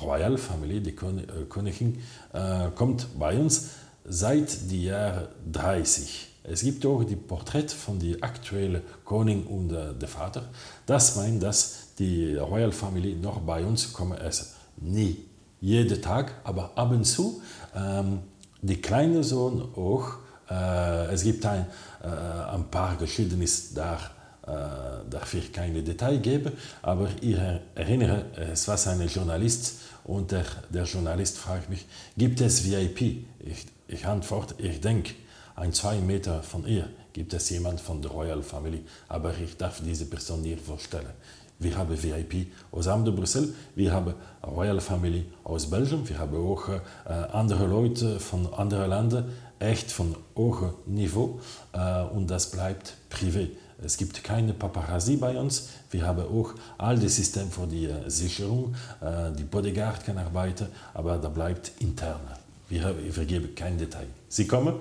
Royal 0.08 0.38
Family, 0.38 0.82
die 0.82 0.96
Kön 0.96 1.20
äh, 1.20 1.46
Königin, 1.50 2.00
äh, 2.34 2.70
kommt 2.76 3.08
bei 3.18 3.38
uns 3.38 3.70
seit 4.06 4.70
dem 4.70 4.82
Jahr 4.82 5.30
30. 5.52 6.28
Es 6.44 6.62
gibt 6.62 6.86
auch 6.86 7.04
die 7.06 7.16
Porträt 7.16 7.70
von 7.70 7.98
der 7.98 8.18
aktuellen 8.22 8.82
König 9.06 9.50
und 9.50 9.72
äh, 9.72 9.94
der 9.94 10.10
Vater. 10.10 10.50
Das 10.86 11.16
meint, 11.16 11.42
dass 11.42 11.94
die 11.98 12.36
Royal 12.36 12.74
Family 12.74 13.16
noch 13.16 13.40
bei 13.40 13.66
uns 13.66 13.94
kommen 13.94 14.18
essen. 14.18 14.48
Nie 14.78 15.16
jeden 15.64 16.02
Tag, 16.02 16.34
aber 16.44 16.72
ab 16.76 16.92
und 16.92 17.06
zu. 17.06 17.42
Ähm, 17.74 18.20
die 18.64 18.82
kleine 18.82 19.24
Sohn 19.24 19.62
auch. 19.76 20.18
Äh, 20.50 21.14
es 21.14 21.24
gibt 21.24 21.46
ein, 21.46 21.68
äh, 22.02 22.08
ein 22.08 22.70
paar 22.72 22.96
Geschehnisse 22.96 23.76
da, 23.76 23.96
äh, 24.46 25.10
darf 25.10 25.34
ich 25.34 25.52
keine 25.54 25.84
Details 25.84 26.22
geben, 26.22 26.54
aber 26.82 27.10
ich 27.22 27.38
erinnere, 27.76 28.26
es 28.52 28.68
war 28.68 28.78
ein 28.88 29.08
Journalist 29.08 29.76
und 30.04 30.32
der, 30.32 30.46
der 30.70 30.84
Journalist 30.84 31.38
fragt 31.38 31.70
mich, 31.70 31.86
gibt 32.18 32.42
es 32.42 32.66
VIP? 32.66 33.26
Ich, 33.40 33.66
ich 33.88 34.06
antworte, 34.06 34.56
ich 34.58 34.82
denke, 34.82 35.14
ein 35.56 35.72
zwei 35.72 35.98
Meter 36.00 36.42
von 36.42 36.66
ihr 36.66 36.90
gibt 37.14 37.34
es 37.34 37.50
jemand 37.52 37.80
von 37.80 38.02
der 38.02 38.12
Royal 38.12 38.42
Family, 38.42 38.84
aber 39.08 39.34
ich 39.38 39.56
darf 39.56 39.82
diese 39.86 40.06
Person 40.06 40.42
nicht 40.42 40.62
vorstellen. 40.62 41.14
Wir 41.64 41.78
haben 41.78 42.04
VIP 42.04 42.48
aus 42.72 42.88
Am 42.88 43.06
de 43.06 43.14
Brüssel, 43.14 43.54
wir 43.76 43.94
haben 43.94 44.14
Royal 44.46 44.82
Family 44.82 45.26
aus 45.46 45.70
Belgien, 45.70 46.08
wir 46.08 46.20
haben 46.20 46.36
auch 46.36 46.68
äh, 46.68 46.82
andere 47.32 47.66
Leute 47.68 48.20
von 48.20 48.54
anderen 48.54 48.90
Ländern, 48.90 49.30
echt 49.60 49.90
von 49.90 50.16
hohem 50.36 50.74
Niveau 50.86 51.40
äh, 51.72 52.04
und 52.04 52.30
das 52.30 52.52
bleibt 52.52 52.98
privé. 53.10 53.48
Es 53.82 53.98
gibt 53.98 54.24
keine 54.24 54.54
Paparazzi 54.54 55.16
bei 55.16 55.38
uns. 55.38 55.70
Wir 55.90 56.06
haben 56.06 56.24
auch 56.24 56.54
all 56.78 57.00
das 57.00 57.16
System 57.16 57.50
für 57.50 57.66
die 57.66 57.86
äh, 57.86 58.10
Sicherung. 58.10 58.76
Die 59.38 59.44
Bodyguard 59.44 60.06
kann 60.06 60.18
arbeiten, 60.18 60.68
aber 60.94 61.18
da 61.18 61.30
bleibt 61.30 61.72
intern. 61.80 62.20
Wir, 62.70 62.94
wir 62.98 63.26
geben 63.26 63.56
kein 63.56 63.78
Detail. 63.78 64.08
Sie 64.30 64.48
kommen, 64.48 64.76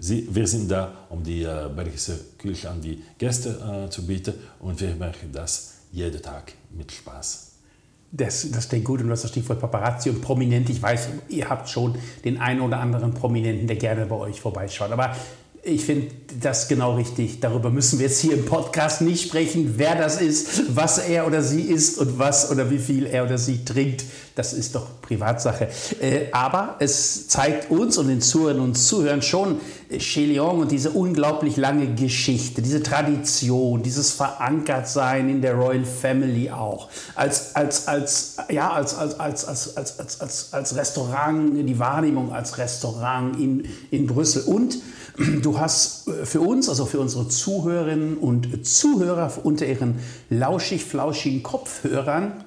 Sie, 0.00 0.28
wir 0.32 0.46
sind 0.46 0.70
da, 0.70 0.92
um 1.10 1.24
die 1.24 1.44
belgische 1.74 2.18
Küche 2.38 2.70
an 2.70 2.80
die 2.80 3.02
Gäste 3.18 3.50
äh, 3.86 3.90
zu 3.90 4.06
bieten 4.06 4.34
und 4.60 4.80
wir 4.80 4.94
machen 4.94 5.32
das 5.32 5.77
jeden 5.92 6.22
Tag 6.22 6.52
mit 6.70 6.92
Spaß. 6.92 7.52
Das, 8.10 8.50
das 8.50 8.68
klingt 8.68 8.86
gut 8.86 9.00
und 9.00 9.08
du 9.08 9.12
hast 9.12 9.24
das 9.24 9.30
Stichwort 9.30 9.60
Paparazzi 9.60 10.08
und 10.08 10.22
Prominent. 10.22 10.70
Ich 10.70 10.80
weiß, 10.80 11.08
ihr 11.28 11.48
habt 11.48 11.68
schon 11.68 11.98
den 12.24 12.38
einen 12.38 12.62
oder 12.62 12.80
anderen 12.80 13.12
Prominenten, 13.12 13.66
der 13.66 13.76
gerne 13.76 14.06
bei 14.06 14.16
euch 14.16 14.40
vorbeischaut. 14.40 14.90
Aber 14.90 15.14
ich 15.62 15.84
finde 15.84 16.08
das 16.40 16.68
genau 16.68 16.94
richtig. 16.94 17.40
Darüber 17.40 17.70
müssen 17.70 17.98
wir 17.98 18.06
jetzt 18.06 18.20
hier 18.20 18.34
im 18.34 18.44
Podcast 18.44 19.00
nicht 19.00 19.28
sprechen, 19.28 19.74
wer 19.76 19.96
das 19.96 20.20
ist, 20.20 20.74
was 20.74 20.98
er 20.98 21.26
oder 21.26 21.42
sie 21.42 21.62
ist 21.62 21.98
und 21.98 22.18
was 22.18 22.50
oder 22.50 22.70
wie 22.70 22.78
viel 22.78 23.06
er 23.06 23.24
oder 23.24 23.38
sie 23.38 23.64
trinkt. 23.64 24.04
Das 24.34 24.52
ist 24.52 24.74
doch 24.74 24.86
Privatsache. 25.02 25.68
Äh, 26.00 26.26
aber 26.30 26.76
es 26.78 27.26
zeigt 27.28 27.70
uns 27.70 27.98
und 27.98 28.08
den 28.08 28.20
Zuhörern 28.20 28.60
und 28.60 28.76
Zuhörern 28.76 29.20
schon 29.20 29.60
äh, 29.88 29.98
Chelion 29.98 30.60
und 30.60 30.70
diese 30.70 30.90
unglaublich 30.90 31.56
lange 31.56 31.92
Geschichte, 31.94 32.62
diese 32.62 32.82
Tradition, 32.82 33.82
dieses 33.82 34.12
Verankertsein 34.12 35.28
in 35.28 35.42
der 35.42 35.54
Royal 35.54 35.84
Family 35.84 36.50
auch. 36.50 36.88
Als, 37.16 37.56
als, 37.56 37.88
als, 37.88 38.36
ja, 38.50 38.70
als, 38.70 38.94
als, 38.94 39.18
als, 39.18 39.44
als, 39.48 39.76
als, 39.76 40.20
als, 40.20 40.52
als 40.52 40.76
Restaurant, 40.76 41.68
die 41.68 41.78
Wahrnehmung 41.78 42.32
als 42.32 42.58
Restaurant 42.58 43.36
in, 43.40 43.64
in 43.90 44.06
Brüssel. 44.06 44.42
Und 44.42 44.78
Du 45.42 45.58
hast 45.58 46.08
äh, 46.08 46.24
für 46.24 46.40
uns, 46.40 46.68
also 46.68 46.86
für 46.86 47.00
unsere 47.00 47.28
Zuhörerinnen 47.28 48.16
und 48.18 48.66
Zuhörer 48.66 49.32
unter 49.42 49.66
ihren 49.66 49.96
lauschig-flauschigen 50.30 51.42
Kopfhörern, 51.42 52.44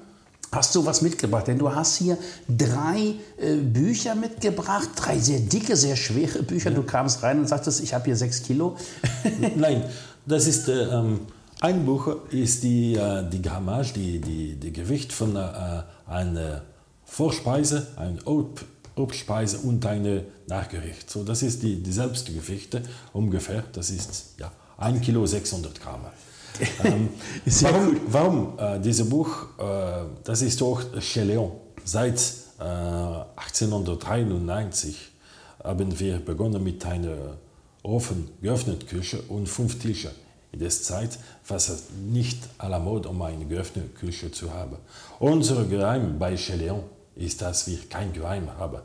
hast 0.50 0.74
du 0.74 0.84
was 0.84 1.02
mitgebracht. 1.02 1.46
Denn 1.46 1.58
du 1.58 1.74
hast 1.74 1.96
hier 1.96 2.18
drei 2.48 3.14
äh, 3.38 3.56
Bücher 3.56 4.14
mitgebracht, 4.14 4.90
drei 4.96 5.18
sehr 5.18 5.40
dicke, 5.40 5.76
sehr 5.76 5.96
schwere 5.96 6.42
Bücher. 6.42 6.70
Ja. 6.70 6.76
Du 6.76 6.82
kamst 6.82 7.22
rein 7.22 7.40
und 7.40 7.48
sagtest, 7.48 7.82
ich 7.82 7.94
habe 7.94 8.04
hier 8.06 8.16
sechs 8.16 8.42
Kilo. 8.42 8.76
Nein, 9.56 9.84
Das 10.26 10.46
ist 10.46 10.68
äh, 10.68 10.84
ähm, 10.84 11.20
ein 11.60 11.84
Buch 11.84 12.16
ist 12.30 12.62
die, 12.62 12.94
äh, 12.94 13.28
die 13.28 13.42
Grammage, 13.42 13.92
die, 13.94 14.20
die, 14.20 14.56
die 14.56 14.72
Gewicht 14.72 15.12
von 15.12 15.36
äh, 15.36 15.82
einer 16.06 16.62
Vorspeise, 17.04 17.88
eine 17.96 18.18
Obstspeise 18.96 19.58
und 19.58 19.84
eine 19.86 20.24
Nachgericht. 20.46 21.10
So, 21.10 21.24
das 21.24 21.42
ist 21.42 21.62
die, 21.62 21.82
die 21.82 21.92
Selbstgewichte 21.92 22.82
ungefähr. 23.12 23.64
Das 23.72 23.90
ist 23.90 24.34
ja, 24.38 24.52
1 24.78 25.00
Kilo 25.00 25.24
600 25.24 25.80
Gramm. 25.80 26.00
ähm, 26.84 27.08
warum 27.62 27.96
warum 28.08 28.58
äh, 28.58 28.78
dieses 28.78 29.08
Buch, 29.08 29.46
äh, 29.58 30.04
das 30.22 30.42
ist 30.42 30.62
auch 30.62 30.82
Cheleon. 31.00 31.52
Seit 31.84 32.20
äh, 32.60 32.62
1893 32.62 34.96
haben 35.64 35.98
wir 35.98 36.18
begonnen 36.18 36.62
mit 36.62 36.84
einer 36.84 37.38
offen 37.82 38.28
geöffneten 38.40 38.86
Küche 38.86 39.22
und 39.22 39.48
fünf 39.48 39.78
Tische. 39.78 40.10
In 40.52 40.60
der 40.60 40.68
Zeit 40.68 41.18
war 41.48 41.56
es 41.56 41.84
nicht 42.10 42.38
à 42.58 42.68
la 42.68 42.78
mode, 42.78 43.08
um 43.08 43.22
eine 43.22 43.46
geöffnete 43.46 43.88
Küche 43.88 44.30
zu 44.30 44.52
haben. 44.52 44.76
Unser 45.18 45.64
Geheim 45.64 46.18
bei 46.18 46.36
Cheleon 46.36 46.82
ist, 47.16 47.42
dass 47.42 47.66
wir 47.66 47.78
kein 47.88 48.12
Geheim 48.12 48.48
haben. 48.58 48.80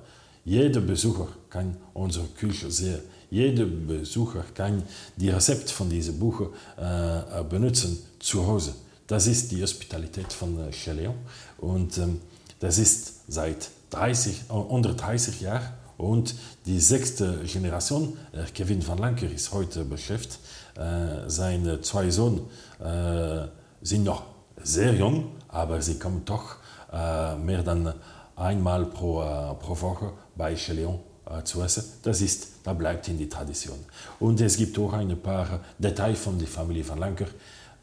Jeder 0.46 0.80
Besucher 0.80 1.28
kann 1.50 1.76
unsere 1.94 2.26
Küche 2.28 2.72
sehen. 2.72 3.02
Jeder 3.30 3.66
Besucher 3.66 4.46
kann 4.54 4.84
die 5.18 5.30
Rezepte 5.30 5.74
von 5.74 5.90
diesem 5.90 6.18
Buch 6.18 6.50
äh, 6.78 7.44
benutzen 7.44 7.98
zu 8.20 8.48
Hause. 8.48 8.74
Das 9.08 9.28
ist 9.28 9.52
die 9.52 9.62
Hospitalität 9.62 10.32
von 10.32 10.58
äh, 10.60 11.10
und 11.58 11.98
ähm, 11.98 12.22
das 12.60 12.78
ist 12.78 13.22
seit 13.28 13.70
30, 13.90 14.44
äh, 14.50 14.54
unter 14.54 14.94
30 14.94 15.42
Jahren 15.42 15.74
und 15.98 16.36
die 16.66 16.80
sechste 16.80 17.40
Generation, 17.44 18.18
äh, 18.32 18.44
Kevin 18.54 18.86
van 18.88 19.00
Lanker 19.00 19.30
ist 19.30 19.52
heute 19.52 19.84
beschäftigt. 19.84 20.40
Äh, 20.76 21.30
seine 21.30 21.82
zwei 21.82 22.10
Söhne 22.10 22.42
äh, 22.80 23.48
sind 23.82 24.04
noch 24.04 24.24
sehr 24.64 24.94
jung, 24.94 25.32
aber 25.48 25.82
sie 25.82 25.98
kommen 25.98 26.24
doch 26.24 26.58
äh, 26.92 27.36
mehr 27.36 27.68
als 27.68 27.96
einmal 28.38 28.86
pro, 28.86 29.22
äh, 29.22 29.54
pro 29.56 29.80
Woche 29.82 30.14
bei 30.36 30.56
Chaleon 30.56 31.00
äh, 31.30 31.44
zu 31.44 31.62
essen. 31.62 31.84
Das 32.04 32.22
ist, 32.22 32.48
da 32.64 32.74
bleibt 32.74 33.08
in 33.08 33.18
die 33.18 33.28
Tradition. 33.28 33.80
Und 34.20 34.40
es 34.40 34.56
gibt 34.58 34.78
auch 34.80 34.94
ein 34.94 35.20
paar 35.22 35.60
Details 35.78 36.20
von 36.20 36.40
der 36.40 36.48
Familie 36.48 36.84
von 36.84 37.00
Lanker 37.00 37.28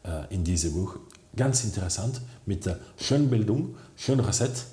äh, 0.03 0.33
in 0.33 0.43
diesem 0.43 0.73
Buch. 0.73 0.97
Ganz 1.35 1.63
interessant, 1.65 2.21
mit 2.45 2.65
der 2.65 2.79
schönen 2.97 3.29
Bildung, 3.29 3.75
schönen 3.95 4.21
Rezept 4.21 4.65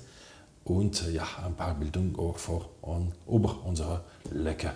und 0.63 1.05
äh, 1.07 1.11
ja, 1.11 1.27
ein 1.45 1.55
paar 1.55 1.75
Bildungen 1.75 2.15
auch 2.17 2.37
vor 2.37 2.69
und 2.81 3.11
über 3.27 3.63
unsere 3.65 4.01
lecker 4.31 4.73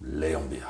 Leonbier. 0.00 0.66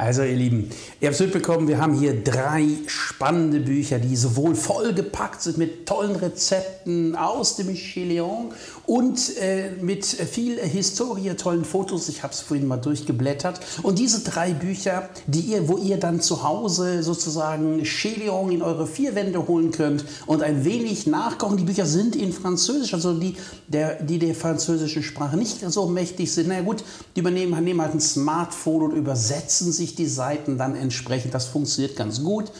Also 0.00 0.22
ihr 0.22 0.34
Lieben, 0.34 0.70
ihr 0.98 1.08
habt 1.08 1.16
es 1.16 1.20
mitbekommen, 1.20 1.68
wir 1.68 1.76
haben 1.76 1.92
hier 1.92 2.24
drei 2.24 2.64
spannende 2.86 3.60
Bücher, 3.60 3.98
die 3.98 4.16
sowohl 4.16 4.54
vollgepackt 4.54 5.42
sind 5.42 5.58
mit 5.58 5.84
tollen 5.84 6.16
Rezepten 6.16 7.14
aus 7.16 7.56
dem 7.56 7.74
Chilion 7.74 8.54
und 8.86 9.36
äh, 9.36 9.72
mit 9.78 10.06
viel 10.06 10.58
Historie, 10.58 11.34
tollen 11.34 11.66
Fotos. 11.66 12.08
Ich 12.08 12.22
habe 12.22 12.32
es 12.32 12.40
vorhin 12.40 12.66
mal 12.66 12.78
durchgeblättert. 12.78 13.60
Und 13.82 13.98
diese 13.98 14.20
drei 14.20 14.54
Bücher, 14.54 15.10
die 15.26 15.40
ihr, 15.40 15.68
wo 15.68 15.76
ihr 15.76 15.98
dann 15.98 16.22
zu 16.22 16.44
Hause 16.44 17.02
sozusagen 17.02 17.82
Chilion 17.84 18.50
in 18.50 18.62
eure 18.62 18.86
vier 18.86 19.14
Wände 19.14 19.46
holen 19.46 19.70
könnt 19.70 20.06
und 20.24 20.42
ein 20.42 20.64
wenig 20.64 21.06
nachkochen. 21.06 21.58
Die 21.58 21.64
Bücher 21.64 21.84
sind 21.84 22.16
in 22.16 22.32
Französisch, 22.32 22.94
also 22.94 23.12
die 23.12 23.36
der, 23.68 24.02
die 24.02 24.18
der 24.18 24.34
französischen 24.34 25.02
Sprache 25.02 25.36
nicht 25.36 25.60
so 25.60 25.86
mächtig 25.86 26.32
sind. 26.32 26.48
Na 26.48 26.62
gut, 26.62 26.82
die 27.14 27.20
übernehmen, 27.20 27.62
nehmen 27.62 27.82
halt 27.82 27.94
ein 27.94 28.00
Smartphone 28.00 28.82
und 28.82 28.96
übersetzen 28.96 29.72
sich 29.72 29.89
sich 29.90 29.96
die 29.96 30.06
Seiten 30.06 30.56
dann 30.56 30.76
entsprechend. 30.76 31.34
Das 31.34 31.46
funktioniert 31.46 31.96
ganz 31.96 32.22
gut. 32.22 32.50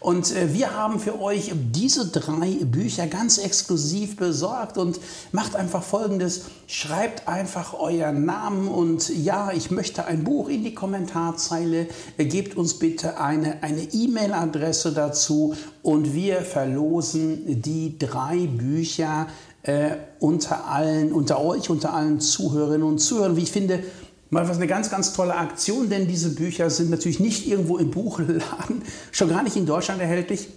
Und 0.00 0.34
äh, 0.34 0.52
wir 0.52 0.76
haben 0.76 0.98
für 0.98 1.20
euch 1.20 1.52
diese 1.54 2.08
drei 2.08 2.50
Bücher 2.64 3.06
ganz 3.06 3.38
exklusiv 3.38 4.16
besorgt 4.16 4.78
und 4.78 5.00
macht 5.32 5.56
einfach 5.56 5.82
folgendes. 5.82 6.42
Schreibt 6.66 7.28
einfach 7.28 7.74
euren 7.74 8.24
Namen 8.24 8.68
und 8.68 9.08
ja, 9.08 9.52
ich 9.52 9.70
möchte 9.70 10.04
ein 10.06 10.24
Buch 10.24 10.48
in 10.48 10.64
die 10.64 10.74
Kommentarzeile. 10.74 11.86
Gebt 12.16 12.56
uns 12.56 12.78
bitte 12.78 13.18
eine 13.18 13.58
E-Mail-Adresse 13.92 14.92
dazu 14.92 15.54
und 15.82 16.14
wir 16.14 16.42
verlosen 16.42 17.60
die 17.62 17.98
drei 17.98 18.46
Bücher 18.46 19.26
äh, 19.62 19.90
unter 20.20 20.66
allen, 20.66 21.12
unter 21.12 21.42
euch, 21.44 21.68
unter 21.68 21.92
allen 21.92 22.20
Zuhörerinnen 22.20 22.86
und 22.86 22.98
Zuhörern. 22.98 23.36
Wie 23.36 23.42
ich 23.42 23.52
finde, 23.52 23.82
Mal 24.30 24.48
was 24.48 24.56
eine 24.56 24.68
ganz, 24.68 24.88
ganz 24.90 25.12
tolle 25.12 25.34
Aktion, 25.34 25.90
denn 25.90 26.06
diese 26.06 26.34
Bücher 26.34 26.70
sind 26.70 26.90
natürlich 26.90 27.18
nicht 27.18 27.48
irgendwo 27.48 27.78
im 27.78 27.90
Buchladen, 27.90 28.82
schon 29.12 29.28
gar 29.28 29.42
nicht 29.42 29.56
in 29.56 29.66
Deutschland 29.66 30.00
erhältlich. 30.00 30.48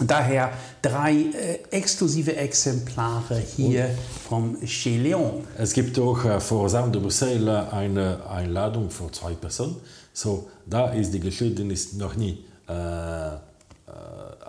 Daher 0.00 0.52
drei 0.80 1.12
äh, 1.12 1.58
exklusive 1.70 2.36
Exemplare 2.36 3.42
hier 3.56 3.86
Und 3.86 3.88
vom 4.28 4.56
Chez 4.66 4.96
Léon. 5.02 5.42
Es 5.56 5.72
gibt 5.72 5.98
auch 5.98 6.24
äh, 6.24 6.38
vor 6.38 6.68
Sam 6.68 6.92
de 6.92 7.00
Bruxelles 7.00 7.72
eine 7.72 8.24
Einladung 8.28 8.90
für 8.90 9.10
zwei 9.10 9.32
Personen. 9.32 9.76
So, 10.12 10.48
da 10.66 10.90
ist 10.90 11.12
die 11.12 11.18
Geschiedenis 11.18 11.94
noch 11.94 12.14
nie 12.14 12.44
äh, 12.68 12.72
äh, 12.72 13.38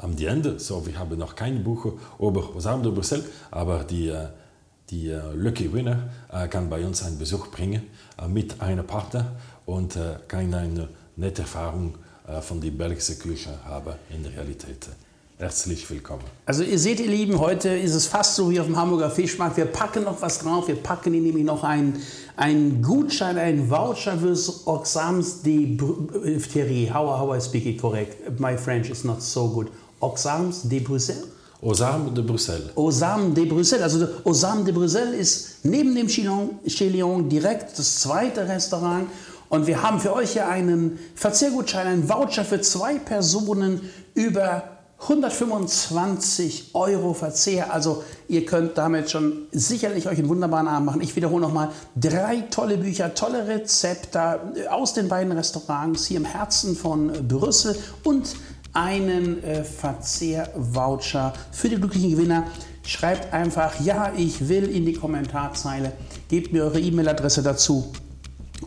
am 0.02 0.15
Ende. 0.19 0.60
So, 0.60 0.86
wir 0.86 1.00
haben 1.00 1.17
noch 1.17 1.36
kein 1.36 1.63
Buch 1.63 1.93
über 2.19 2.50
Sam 2.58 2.84
de 2.84 2.91
Bruxelles, 2.91 3.26
aber 3.50 3.84
die 3.86 4.10
äh, 4.10 4.28
die 4.91 5.10
äh, 5.10 5.19
Lucky 5.36 5.72
Winner 5.72 6.10
kann 6.50 6.67
bei 6.67 6.84
uns 6.84 7.04
einen 7.04 7.19
Besuch 7.19 7.48
bringen 7.48 7.84
mit 8.28 8.60
einem 8.62 8.86
Partner 8.86 9.34
und 9.66 9.98
kann 10.28 10.54
eine 10.54 10.90
nette 11.16 11.44
Erfahrung 11.44 11.96
von 12.42 12.60
der 12.62 12.72
belgischen 12.72 13.18
Küche 13.20 13.52
haben 13.66 13.94
in 14.10 14.24
der 14.24 14.34
Realität. 14.34 14.88
Herzlich 15.38 15.90
willkommen. 15.90 16.24
Also 16.46 16.64
ihr 16.64 16.78
seht, 16.78 17.00
ihr 17.00 17.08
Lieben, 17.08 17.40
heute 17.40 17.70
ist 17.70 17.96
es 17.96 18.08
fast 18.08 18.36
so 18.36 18.52
wie 18.52 18.60
auf 18.60 18.66
dem 18.66 18.76
Hamburger 18.76 19.10
Fischmarkt. 19.10 19.56
Wir 19.56 19.68
packen 19.68 20.04
noch 20.04 20.22
was 20.22 20.40
drauf. 20.40 20.68
Wir 20.68 20.76
packen 20.76 21.14
Ihnen 21.14 21.28
nämlich 21.28 21.46
noch 21.46 21.64
einen, 21.64 22.02
einen 22.36 22.82
Gutschein, 22.82 23.38
einen 23.38 23.70
Voucher 23.70 24.18
fürs 24.18 24.68
Oxams 24.68 25.42
de 25.42 25.78
Thierry. 26.40 26.92
How, 26.94 27.18
how 27.18 27.38
I 27.38 27.40
speak 27.40 27.66
it 27.66 27.80
correct? 27.80 28.38
My 28.38 28.58
French 28.58 28.90
is 28.90 29.06
not 29.06 29.22
so 29.22 29.48
good. 29.48 29.68
Oxams 30.02 30.64
de 30.64 30.82
Bruxelles? 30.82 31.24
Osam 31.62 32.13
de 32.15 32.22
Bruxelles. 32.22 32.69
Osam 32.76 33.34
de 33.34 33.45
Bruxelles. 33.45 33.84
Also 33.84 34.08
Osam 34.24 34.63
de 34.63 34.72
Bruxelles 34.72 35.19
ist 35.19 35.65
neben 35.65 35.93
dem 35.93 36.08
Chilion 36.08 37.30
direkt 37.30 37.78
das 37.78 38.00
zweite 38.00 38.48
Restaurant. 38.48 39.08
Und 39.50 39.67
wir 39.67 39.82
haben 39.82 40.00
für 40.00 40.13
euch 40.13 40.34
hier 40.34 40.48
einen 40.48 41.00
Verzehrgutschein, 41.15 41.88
einen 41.88 42.08
Voucher 42.08 42.45
für 42.45 42.62
zwei 42.62 43.00
Personen 43.00 43.82
über 44.13 44.63
125 45.02 46.72
Euro 46.74 47.13
Verzehr. 47.13 47.74
Also 47.74 48.04
ihr 48.28 48.45
könnt 48.45 48.78
damit 48.78 49.10
schon 49.10 49.48
sicherlich 49.52 50.08
euch 50.08 50.19
einen 50.19 50.30
wunderbaren 50.30 50.67
Abend 50.67 50.86
machen. 50.86 51.02
Ich 51.02 51.15
wiederhole 51.15 51.41
nochmal, 51.41 51.69
drei 51.95 52.41
tolle 52.52 52.78
Bücher, 52.78 53.13
tolle 53.15 53.48
Rezepte 53.48 54.39
aus 54.69 54.93
den 54.93 55.08
beiden 55.08 55.32
Restaurants 55.32 56.06
hier 56.06 56.17
im 56.17 56.26
Herzen 56.26 56.76
von 56.76 57.28
Brüssel 57.28 57.76
und 58.04 58.36
einen 58.80 59.44
äh, 59.44 59.63
Verzehr-Voucher 59.63 61.34
für 61.52 61.70
die 61.70 61.76
glücklichen 61.76 62.12
Gewinner. 62.12 62.46
Schreibt 62.86 63.34
einfach, 63.34 63.80
ja, 63.82 64.13
ich 64.15 64.48
will 64.48 64.63
in 64.63 64.86
die 64.86 64.94
Kommentarzeile. 64.94 65.92
Gebt 66.30 66.54
mir 66.54 66.63
eure 66.63 66.80
E-Mail-Adresse 66.80 67.44
dazu 67.44 67.92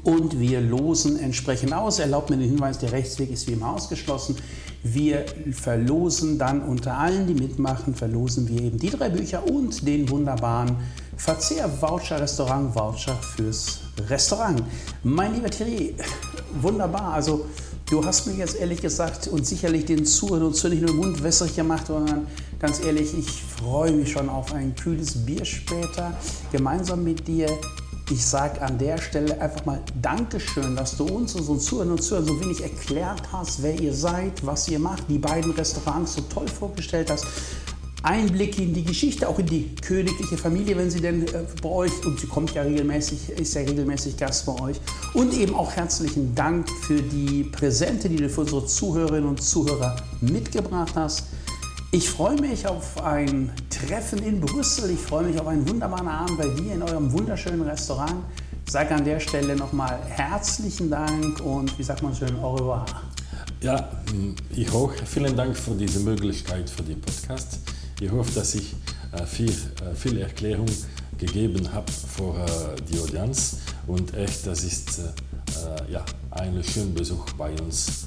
und 0.05 0.39
wir 0.39 0.61
losen 0.61 1.19
entsprechend 1.19 1.73
aus. 1.73 1.99
Erlaubt 1.99 2.31
mir 2.31 2.37
den 2.37 2.51
Hinweis, 2.51 2.79
der 2.79 2.93
Rechtsweg 2.93 3.31
ist 3.31 3.49
wie 3.49 3.53
immer 3.53 3.71
ausgeschlossen. 3.71 4.37
Wir 4.83 5.25
verlosen 5.53 6.39
dann 6.39 6.61
unter 6.63 6.99
allen, 6.99 7.27
die 7.27 7.35
mitmachen, 7.35 7.95
verlosen 7.95 8.49
wir 8.49 8.63
eben 8.63 8.79
die 8.79 8.91
drei 8.91 9.09
Bücher 9.09 9.47
und 9.47 9.87
den 9.87 10.09
wunderbaren 10.11 10.77
Verzehr-Voucher, 11.17 12.21
Restaurant-Voucher 12.21 13.15
fürs 13.37 13.81
Restaurant. 14.09 14.63
Mein 15.05 15.35
lieber 15.35 15.51
Thierry, 15.51 15.95
wunderbar. 16.61 17.15
Also 17.15 17.47
Du 17.93 18.03
hast 18.03 18.27
mir 18.27 18.33
jetzt 18.33 18.57
ehrlich 18.59 18.81
gesagt 18.81 19.29
und 19.29 19.47
sicherlich 19.47 19.85
den 19.85 20.07
Zuhörern 20.07 20.45
und 20.45 20.57
Zuhörern 20.57 20.79
nicht 20.79 20.89
nur 20.89 20.97
den 20.97 21.13
Mund 21.13 21.23
wässrig 21.23 21.55
gemacht, 21.55 21.89
sondern 21.89 22.27
ganz 22.59 22.83
ehrlich, 22.83 23.13
ich 23.13 23.29
freue 23.31 23.93
mich 23.93 24.13
schon 24.13 24.31
auf 24.31 24.55
ein 24.55 24.75
kühles 24.75 25.27
Bier 25.27 25.45
später 25.45 26.17
gemeinsam 26.51 27.05
mit 27.05 27.29
dir. 27.29 27.49
Ich 28.11 28.25
sage 28.25 28.63
an 28.63 28.79
der 28.79 28.97
Stelle 28.97 29.39
einfach 29.39 29.67
mal 29.67 29.79
Dankeschön, 30.01 30.75
dass 30.75 30.97
du 30.97 31.05
uns, 31.05 31.35
unseren 31.35 31.61
Zuhörern 31.61 31.91
und 31.91 32.03
Zuhörern, 32.03 32.29
so 32.29 32.41
wenig 32.41 32.63
erklärt 32.63 33.31
hast, 33.31 33.63
wer 33.63 33.79
ihr 33.79 33.93
seid, 33.93 34.47
was 34.47 34.69
ihr 34.69 34.79
macht, 34.79 35.03
die 35.11 35.19
beiden 35.19 35.51
Restaurants 35.51 36.15
so 36.15 36.23
toll 36.33 36.49
vorgestellt 36.49 37.11
hast. 37.11 37.27
Einblick 38.03 38.59
in 38.59 38.75
die 38.75 38.85
Geschichte, 38.85 39.29
auch 39.29 39.39
in 39.39 39.47
die 39.47 39.75
königliche 39.77 40.37
Familie, 40.37 40.77
wenn 40.77 40.91
sie 40.91 41.01
denn 41.01 41.27
äh, 41.29 41.45
bei 41.63 41.69
euch, 41.69 41.93
und 42.05 42.19
sie 42.19 42.27
kommt 42.27 42.53
ja 42.55 42.63
regelmäßig, 42.63 43.31
ist 43.31 43.55
ja 43.55 43.63
regelmäßig 43.63 44.17
Gast 44.17 44.47
bei 44.47 44.61
euch. 44.61 44.81
Und 45.15 45.35
eben 45.35 45.55
auch 45.55 45.73
herzlichen 45.73 46.35
Dank 46.35 46.69
für 46.69 47.01
die 47.01 47.45
Präsente, 47.45 48.09
die 48.09 48.17
du 48.17 48.29
für 48.29 48.43
unsere 48.43 48.67
Zuhörerinnen 48.67 49.29
und 49.29 49.43
Zuhörer 49.43 49.97
mitgebracht 50.21 50.93
hast. 50.95 51.25
Ich 51.93 52.09
freue 52.09 52.41
mich 52.41 52.67
auf 52.67 53.03
ein 53.05 53.53
Treffen 53.69 54.23
in 54.23 54.41
Brüssel. 54.41 54.91
Ich 54.91 55.01
freue 55.01 55.25
mich 55.25 55.39
auf 55.39 55.47
einen 55.47 55.69
wunderbaren 55.69 56.09
Abend 56.09 56.39
bei 56.39 56.49
dir 56.49 56.73
in 56.73 56.83
eurem 56.83 57.13
wunderschönen 57.13 57.63
Restaurant. 57.63 58.15
Sage 58.69 58.95
an 58.95 59.05
der 59.05 59.21
Stelle 59.21 59.55
nochmal 59.55 59.99
herzlichen 60.09 60.89
Dank 60.89 61.41
und 61.41 61.79
wie 61.79 61.83
sagt 61.83 62.03
man 62.03 62.15
schön, 62.15 62.35
au 62.41 62.55
revoir. 62.55 62.87
Ja, 63.61 63.91
ich 64.57 64.73
auch. 64.73 64.93
Vielen 65.05 65.37
Dank 65.37 65.57
für 65.57 65.75
diese 65.75 66.01
Möglichkeit 66.01 66.71
für 66.71 66.83
den 66.83 67.01
Podcast. 67.01 67.59
Ich 68.03 68.11
hoffe, 68.11 68.33
dass 68.35 68.57
ich 68.57 68.75
äh, 69.13 69.25
viel, 69.25 69.49
äh, 69.51 69.95
viel 69.95 70.19
Erklärung 70.19 70.67
gegeben 71.19 71.73
habe 71.73 71.87
für 71.93 72.35
äh, 72.35 72.83
die 72.91 72.99
Audienz 72.99 73.59
und 73.87 74.13
echt, 74.15 74.45
das 74.47 74.65
ist 74.65 75.01
ja, 75.89 76.05
ein 76.31 76.65
schöner 76.65 76.93
Besuch 76.93 77.25
bei 77.35 77.51
uns. 77.61 78.07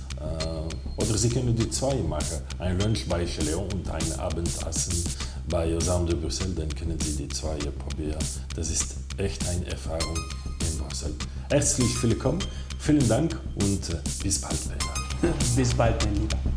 Oder 0.98 1.18
Sie 1.18 1.30
können 1.30 1.56
die 1.56 1.70
zwei 1.70 1.96
machen, 1.96 2.40
ein 2.60 2.80
Lunch 2.80 3.06
bei 3.08 3.26
Chaleon 3.26 3.72
und 3.72 3.90
ein 3.90 4.20
Abendessen 4.20 5.04
bei 5.48 5.76
Osam 5.76 6.08
de 6.08 6.16
Brüssel, 6.16 6.54
dann 6.56 6.74
können 6.74 7.00
Sie 7.00 7.16
die 7.16 7.28
zwei 7.30 7.56
probieren. 7.56 8.18
Das 8.56 8.72
ist 8.72 8.96
echt 9.18 9.48
eine 9.48 9.66
Erfahrung 9.68 10.18
in 10.60 10.78
Brüssel. 10.80 11.14
Herzlich 11.50 12.02
willkommen, 12.02 12.40
vielen 12.80 13.08
Dank 13.08 13.40
und 13.56 13.82
bis 14.24 14.40
bald, 14.40 14.58
Bella. 14.68 15.34
bis 15.56 15.74
bald, 15.74 16.04
mein 16.04 16.16
Lieber. 16.16 16.55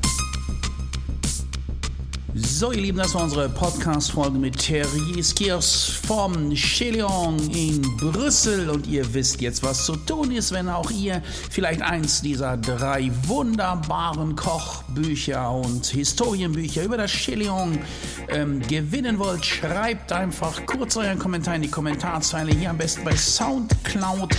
So, 2.40 2.70
ihr 2.70 2.83
Lieben, 2.83 2.98
das 2.98 3.14
war 3.14 3.24
unsere 3.24 3.48
Podcast-Folge 3.48 4.38
mit 4.38 4.59
Thierry 4.59 5.22
Skiers 5.22 5.85
vom 6.07 6.55
Cheleon 6.55 7.37
in 7.51 7.83
Brüssel. 7.96 8.70
Und 8.70 8.87
ihr 8.87 9.12
wisst 9.12 9.40
jetzt, 9.40 9.62
was 9.64 9.85
zu 9.85 9.96
tun 9.96 10.31
ist, 10.31 10.53
wenn 10.53 10.68
auch 10.68 10.88
ihr 10.90 11.20
vielleicht 11.51 11.83
eins 11.83 12.22
dieser 12.22 12.57
drei 12.57 13.11
wunderbaren 13.24 14.37
Kochbücher 14.37 15.51
und 15.51 15.87
Historienbücher 15.87 16.85
über 16.85 16.96
das 16.96 17.11
Cheleon 17.11 17.81
ähm, 18.29 18.61
gewinnen 18.68 19.18
wollt. 19.18 19.44
Schreibt 19.44 20.12
einfach 20.12 20.64
kurz 20.66 20.96
euren 20.96 21.18
Kommentar 21.18 21.57
in 21.57 21.62
die 21.62 21.70
Kommentarzeile 21.70 22.53
hier 22.53 22.70
am 22.70 22.79
besten 22.79 23.03
bei 23.03 23.16
Soundcloud 23.16 24.37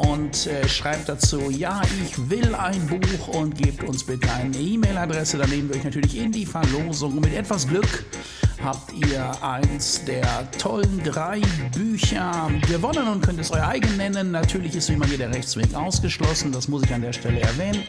und 0.00 0.46
äh, 0.46 0.66
schreibt 0.68 1.08
dazu, 1.08 1.50
ja, 1.50 1.82
ich 2.02 2.30
will 2.30 2.54
ein 2.54 2.86
Buch 2.86 3.28
und 3.28 3.56
gebt 3.56 3.84
uns 3.84 4.04
bitte 4.04 4.32
eine 4.32 4.56
E-Mail-Adresse. 4.56 5.38
Dann 5.38 5.50
nehmen 5.50 5.68
wir 5.68 5.76
euch 5.76 5.84
natürlich 5.84 6.16
in 6.16 6.32
die 6.32 6.46
Verlosung. 6.46 7.16
Und 7.16 7.24
mit 7.24 7.34
etwas 7.34 7.68
Glück 7.68 8.04
habt 8.62 8.92
ihr 8.92 9.30
eins 9.42 10.04
der 10.04 10.50
tollen 10.52 11.02
drei 11.04 11.40
Bücher 11.74 12.50
gewonnen 12.68 13.08
und 13.08 13.22
könnt 13.22 13.40
es 13.40 13.50
euer 13.50 13.66
eigen 13.66 13.96
nennen. 13.96 14.30
Natürlich 14.30 14.74
ist 14.74 14.88
wie 14.88 14.94
immer 14.94 15.06
hier 15.06 15.18
der 15.18 15.34
Rechtsweg 15.34 15.74
ausgeschlossen, 15.74 16.52
das 16.52 16.68
muss 16.68 16.82
ich 16.82 16.92
an 16.94 17.02
der 17.02 17.12
Stelle 17.12 17.40
erwähnen. 17.40 17.82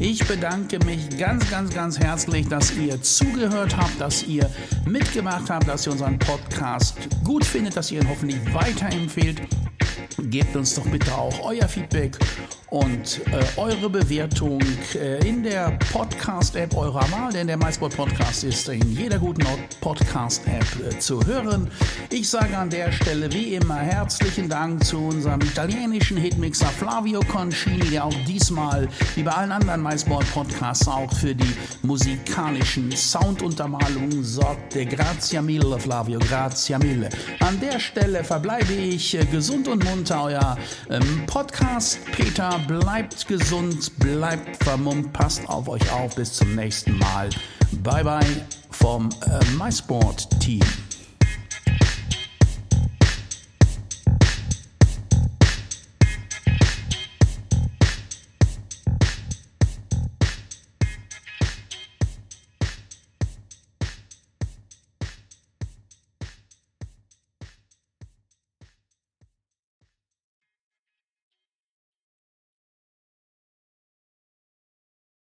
Ich 0.00 0.26
bedanke 0.26 0.78
mich 0.84 1.18
ganz, 1.18 1.48
ganz, 1.50 1.74
ganz 1.74 1.98
herzlich, 1.98 2.46
dass 2.48 2.72
ihr 2.76 3.00
zugehört 3.02 3.76
habt, 3.76 4.00
dass 4.00 4.22
ihr 4.22 4.48
mitgemacht 4.86 5.50
habt, 5.50 5.66
dass 5.66 5.86
ihr 5.86 5.92
unseren 5.92 6.18
Podcast 6.18 6.96
gut 7.24 7.44
findet, 7.44 7.76
dass 7.76 7.90
ihr 7.90 8.00
ihn 8.00 8.08
hoffentlich 8.08 8.38
weiterempfehlt. 8.54 9.40
Gebt 10.22 10.56
uns 10.56 10.74
doch 10.74 10.84
bitte 10.86 11.14
auch 11.14 11.44
euer 11.44 11.68
Feedback 11.68 12.18
und 12.70 13.20
äh, 13.32 13.58
eure 13.58 13.88
Bewertung 13.88 14.60
äh, 14.94 15.26
in 15.26 15.42
der 15.42 15.78
Podcast-App 15.92 16.76
eurer 16.76 17.10
Wahl, 17.10 17.32
denn 17.32 17.46
der 17.46 17.56
MySport 17.56 17.96
Podcast 17.96 18.44
ist 18.44 18.68
in 18.68 18.94
jeder 18.94 19.18
guten 19.18 19.42
Podcast-App 19.80 20.66
äh, 20.86 20.98
zu 20.98 21.24
hören. 21.24 21.70
Ich 22.10 22.28
sage 22.28 22.56
an 22.56 22.68
der 22.68 22.92
Stelle 22.92 23.32
wie 23.32 23.54
immer 23.54 23.76
herzlichen 23.76 24.48
Dank 24.48 24.84
zu 24.84 24.98
unserem 24.98 25.40
italienischen 25.40 26.18
Hitmixer 26.18 26.66
Flavio 26.66 27.20
Concini, 27.20 27.88
der 27.88 28.04
auch 28.04 28.14
diesmal, 28.26 28.86
wie 29.14 29.22
bei 29.22 29.32
allen 29.32 29.52
anderen 29.52 29.82
MySport 29.82 30.30
Podcasts, 30.32 30.86
auch 30.88 31.12
für 31.12 31.34
die 31.34 31.54
musikalischen 31.82 32.92
Sounduntermalungen 32.94 34.22
sorgte. 34.22 34.84
Grazie 34.84 35.40
mille, 35.40 35.78
Flavio, 35.78 36.18
grazie 36.18 36.78
mille. 36.78 37.08
An 37.40 37.58
der 37.60 37.78
Stelle 37.80 38.22
verbleibe 38.24 38.74
ich 38.74 39.14
äh, 39.14 39.24
gesund 39.24 39.68
und 39.68 39.84
munter, 39.84 40.24
euer 40.24 40.58
ähm, 40.90 41.24
Podcast 41.26 41.98
Peter 42.12 42.57
bleibt 42.66 43.26
gesund, 43.26 43.90
bleibt 43.98 44.62
vermummt, 44.62 45.12
passt 45.12 45.48
auf 45.48 45.68
euch 45.68 45.90
auf. 45.92 46.14
Bis 46.14 46.34
zum 46.34 46.54
nächsten 46.54 46.98
Mal. 46.98 47.30
Bye 47.82 48.04
bye 48.04 48.46
vom 48.70 49.08
äh, 49.26 49.44
MySport 49.56 50.28
Team. 50.40 50.60